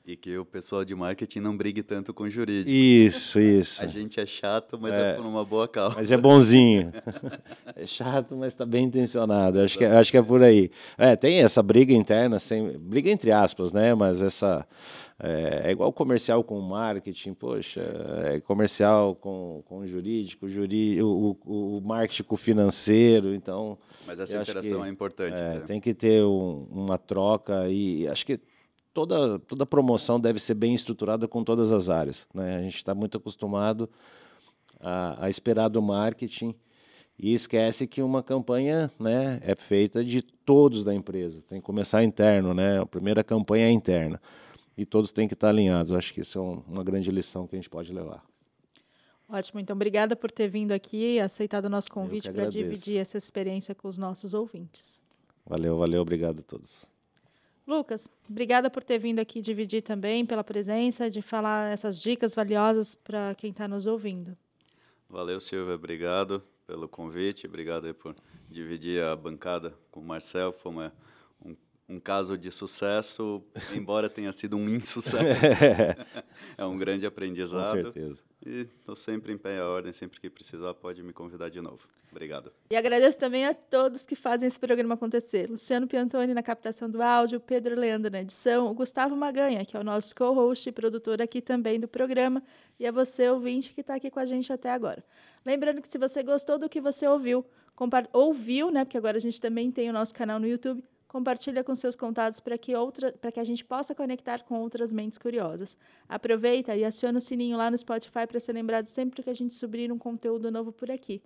E 0.08 0.16
que 0.16 0.38
o 0.38 0.46
pessoal 0.46 0.86
de 0.86 0.96
marketing 0.96 1.42
não 1.42 1.58
brigue 1.58 1.84
tanto 1.84 2.14
com 2.14 2.24
o 2.24 2.30
jurídico. 2.30 2.72
Isso, 2.72 3.42
isso. 3.42 3.84
A 3.84 3.88
gente 3.88 4.22
é 4.22 4.26
chato, 4.26 4.80
mas 4.80 4.98
é, 4.98 5.12
é 5.12 5.14
por 5.16 5.26
uma 5.26 5.44
boa 5.44 5.68
causa. 5.68 5.98
Mas 5.98 6.14
é 6.14 6.16
bonzinho. 6.16 6.94
é 7.76 7.86
chato, 7.86 8.38
mas 8.38 8.54
está 8.54 8.66
bem 8.66 8.86
intencionado. 8.86 9.60
Acho 9.60 9.78
que, 9.78 9.84
é, 9.84 9.92
acho 9.92 10.10
que 10.10 10.18
é 10.18 10.24
por 10.24 10.42
aí. 10.42 10.72
É, 10.98 11.18
tem 11.18 11.40
essa 11.40 11.62
briga 11.62 11.92
interna, 11.92 12.40
sem, 12.40 12.80
briga 12.80 13.10
entre 13.10 13.34
aspas, 13.34 13.74
né? 13.74 13.94
Mas 13.96 14.22
essa. 14.22 14.66
É, 15.20 15.64
é 15.66 15.72
igual 15.72 15.92
comercial 15.92 16.42
com 16.42 16.62
marketing, 16.62 17.34
poxa, 17.34 17.82
é 18.34 18.40
comercial 18.40 19.14
com, 19.14 19.62
com 19.66 19.86
jurídico, 19.86 20.48
juri, 20.48 21.02
o, 21.02 21.36
o, 21.44 21.80
o 21.80 21.82
marketing 21.86 22.22
com 22.22 22.38
financeiro, 22.38 23.34
então... 23.34 23.80
Mas 24.06 24.20
essa 24.20 24.38
interação 24.38 24.82
que, 24.82 24.88
é 24.88 24.90
importante. 24.92 25.42
É, 25.42 25.60
tem 25.62 25.82
que 25.82 25.92
ter 25.92 26.24
um, 26.24 26.68
uma 26.70 27.00
troca 27.00 27.68
e 27.68 28.08
acho 28.08 28.24
que 28.28 28.40
toda, 28.98 29.38
toda 29.38 29.64
promoção 29.64 30.20
deve 30.20 30.40
ser 30.40 30.56
bem 30.56 30.74
estruturada 30.74 31.28
com 31.28 31.44
todas 31.44 31.72
as 31.72 31.88
áreas. 31.88 32.28
Né? 32.34 32.58
A 32.58 32.62
gente 32.64 32.78
está 32.78 32.96
muito 32.96 33.16
acostumado 33.20 33.88
a, 34.80 35.26
a, 35.26 35.30
esperar 35.30 35.68
do 35.68 35.84
marketing 35.84 36.56
e 37.20 37.32
esquece 37.32 37.86
que 37.86 38.02
uma 38.02 38.24
campanha 38.24 38.90
né, 39.00 39.40
é 39.44 39.56
feita 39.56 40.04
de 40.04 40.24
todos 40.24 40.84
da 40.84 40.96
empresa. 40.96 41.44
Tem 41.48 41.60
que 41.60 41.66
começar 41.66 42.04
interno, 42.04 42.56
né? 42.56 42.82
A 42.82 42.88
primeira 42.88 43.24
campanha 43.24 43.68
é 43.68 43.72
interna. 43.72 44.20
E 44.76 44.84
todos 44.84 45.12
têm 45.12 45.28
que 45.28 45.36
estar 45.36 45.50
alinhados. 45.50 45.92
Eu 45.92 45.98
acho 46.00 46.12
que 46.12 46.22
isso 46.22 46.40
é 46.40 46.42
um, 46.42 46.64
uma 46.68 46.84
grande 46.84 47.12
lição 47.12 47.46
que 47.46 47.56
a 47.56 47.60
gente 47.60 47.70
pode 47.70 47.94
levar. 47.94 48.26
Ótimo, 49.30 49.60
então 49.60 49.76
obrigada 49.76 50.16
por 50.16 50.32
ter 50.32 50.48
vindo 50.48 50.72
aqui 50.72 51.18
e 51.18 51.20
aceitado 51.20 51.66
o 51.66 51.70
nosso 51.70 51.92
convite 51.92 52.32
para 52.32 52.48
dividir 52.48 52.98
essa 52.98 53.18
experiência 53.18 53.76
com 53.76 53.88
os 53.88 54.00
nossos 54.00 54.34
ouvintes. 54.34 55.04
Valeu, 55.46 55.78
valeu, 55.78 56.02
obrigado 56.02 56.40
a 56.40 56.44
todos. 56.44 56.97
Lucas, 57.68 58.10
obrigada 58.30 58.70
por 58.70 58.82
ter 58.82 58.98
vindo 58.98 59.20
aqui 59.20 59.42
dividir 59.42 59.82
também, 59.82 60.26
pela 60.26 60.44
presença, 60.44 61.10
de 61.10 61.22
falar 61.22 61.72
essas 61.72 62.02
dicas 62.02 62.34
valiosas 62.34 62.96
para 62.96 63.36
quem 63.36 63.52
está 63.52 63.68
nos 63.68 63.86
ouvindo. 63.86 64.38
Valeu, 65.10 65.42
Silvia, 65.42 65.76
obrigado 65.76 66.42
pelo 66.66 66.88
convite, 66.88 67.46
obrigado 67.46 67.94
por 67.94 68.16
dividir 68.50 69.04
a 69.04 69.16
bancada 69.16 69.78
com 69.92 70.00
o 70.00 70.04
Marcel, 70.04 70.54
foi 70.54 70.72
uma 70.72 70.94
um 71.90 72.00
caso 72.00 72.38
de 72.38 72.52
sucesso, 72.52 73.42
embora 73.74 74.10
tenha 74.10 74.32
sido 74.34 74.58
um 74.58 74.68
insucesso. 74.68 75.24
é 76.58 76.66
um 76.66 76.78
grande 76.78 77.06
aprendizado. 77.06 77.78
Com 77.78 77.84
certeza. 77.84 78.22
E 78.46 78.62
estou 78.62 78.96
sempre 78.96 79.32
em 79.32 79.38
pé 79.38 79.60
à 79.60 79.68
ordem, 79.68 79.94
sempre 79.94 80.20
que 80.20 80.30
precisar 80.30 80.74
pode 80.74 81.02
me 81.02 81.14
convidar 81.14 81.50
de 81.50 81.62
novo. 81.62 81.88
Obrigado. 82.12 82.52
E 82.70 82.76
agradeço 82.76 83.20
também 83.20 83.46
a 83.46 83.54
todos 83.54 84.06
que 84.06 84.16
fazem 84.16 84.48
esse 84.48 84.60
programa 84.60 84.96
acontecer. 84.96 85.50
Luciano 85.50 85.88
Piantoni 85.88 86.34
na 86.34 86.42
captação 86.42 86.90
do 86.90 87.02
áudio, 87.02 87.40
Pedro 87.40 87.76
Leandro 87.76 88.12
na 88.12 88.22
edição, 88.22 88.68
o 88.68 88.74
Gustavo 88.74 89.16
Maganha, 89.16 89.66
que 89.66 89.76
é 89.76 89.80
o 89.80 89.84
nosso 89.84 90.16
co-host 90.16 90.70
e 90.70 90.72
produtor 90.72 91.22
aqui 91.22 91.42
também 91.42 91.80
do 91.80 91.88
programa, 91.88 92.42
e 92.80 92.88
a 92.88 92.92
você, 92.92 93.30
ouvinte, 93.30 93.74
que 93.74 93.82
está 93.82 93.96
aqui 93.96 94.10
com 94.10 94.20
a 94.20 94.26
gente 94.26 94.52
até 94.52 94.72
agora. 94.72 95.04
Lembrando 95.46 95.82
que 95.82 95.88
se 95.88 95.98
você 95.98 96.24
gostou 96.24 96.58
do 96.58 96.70
que 96.70 96.80
você 96.80 97.08
ouviu, 97.08 97.46
ouviu, 98.14 98.72
né, 98.72 98.86
porque 98.86 98.98
agora 98.98 99.18
a 99.18 99.22
gente 99.22 99.40
também 99.40 99.70
tem 99.70 99.90
o 99.90 99.94
nosso 99.94 100.14
canal 100.14 100.40
no 100.40 100.48
YouTube, 100.48 100.84
compartilha 101.08 101.64
com 101.64 101.76
seus 101.76 101.96
contatos 101.96 102.40
para 102.40 102.58
que, 102.58 102.76
outra, 102.76 103.12
que 103.12 103.40
a 103.40 103.44
gente 103.44 103.64
possa 103.64 103.96
conectar 103.96 104.44
com 104.44 104.60
outras 104.60 104.92
mentes 104.92 105.18
curiosas. 105.18 105.78
Aproveita 106.08 106.76
e 106.76 106.84
aciona 106.84 107.18
o 107.18 107.22
sininho 107.22 107.58
lá 107.58 107.72
no 107.72 107.78
Spotify 107.78 108.28
para 108.28 108.40
ser 108.40 108.54
lembrado 108.54 108.88
sempre 108.88 109.22
que 109.24 109.30
a 109.30 109.34
gente 109.34 109.54
subir 109.54 109.92
um 109.92 109.98
conteúdo 109.98 110.52
novo 110.52 110.72
por 110.72 110.92
aqui. 110.92 111.22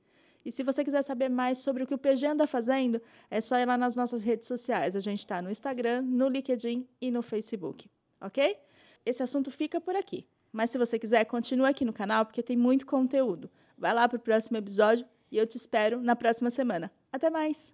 E 0.46 0.52
se 0.52 0.64
você 0.64 0.84
quiser 0.84 1.02
saber 1.02 1.30
mais 1.30 1.60
sobre 1.60 1.84
o 1.84 1.88
que 1.88 1.94
o 1.94 1.98
PG 1.98 2.28
anda 2.28 2.48
fazendo, 2.48 3.02
é 3.30 3.40
só 3.40 3.58
ir 3.58 3.66
lá 3.66 3.78
nas 3.78 3.96
nossas 3.96 4.24
redes 4.24 4.48
sociais. 4.48 4.96
A 4.96 5.00
gente 5.00 5.20
está 5.20 5.42
no 5.42 5.52
Instagram, 5.52 6.02
no 6.02 6.28
LinkedIn 6.28 6.88
e 7.00 7.12
no 7.12 7.22
Facebook. 7.22 7.90
Ok? 8.20 8.58
Esse 9.06 9.24
assunto 9.24 9.52
fica 9.52 9.80
por 9.80 9.96
aqui. 9.96 10.28
Mas 10.52 10.70
se 10.70 10.78
você 10.78 11.00
quiser, 11.00 11.24
continue 11.26 11.70
aqui 11.70 11.86
no 11.86 11.94
canal 11.94 12.26
porque 12.26 12.44
tem 12.44 12.58
muito 12.58 12.86
conteúdo. 12.86 13.50
Vai 13.78 13.94
lá 13.94 14.08
para 14.08 14.18
o 14.18 14.22
próximo 14.22 14.58
episódio 14.58 15.06
e 15.32 15.38
eu 15.38 15.48
te 15.48 15.58
espero 15.58 16.02
na 16.02 16.16
próxima 16.16 16.52
semana. 16.52 16.92
Até 17.12 17.30
mais! 17.30 17.74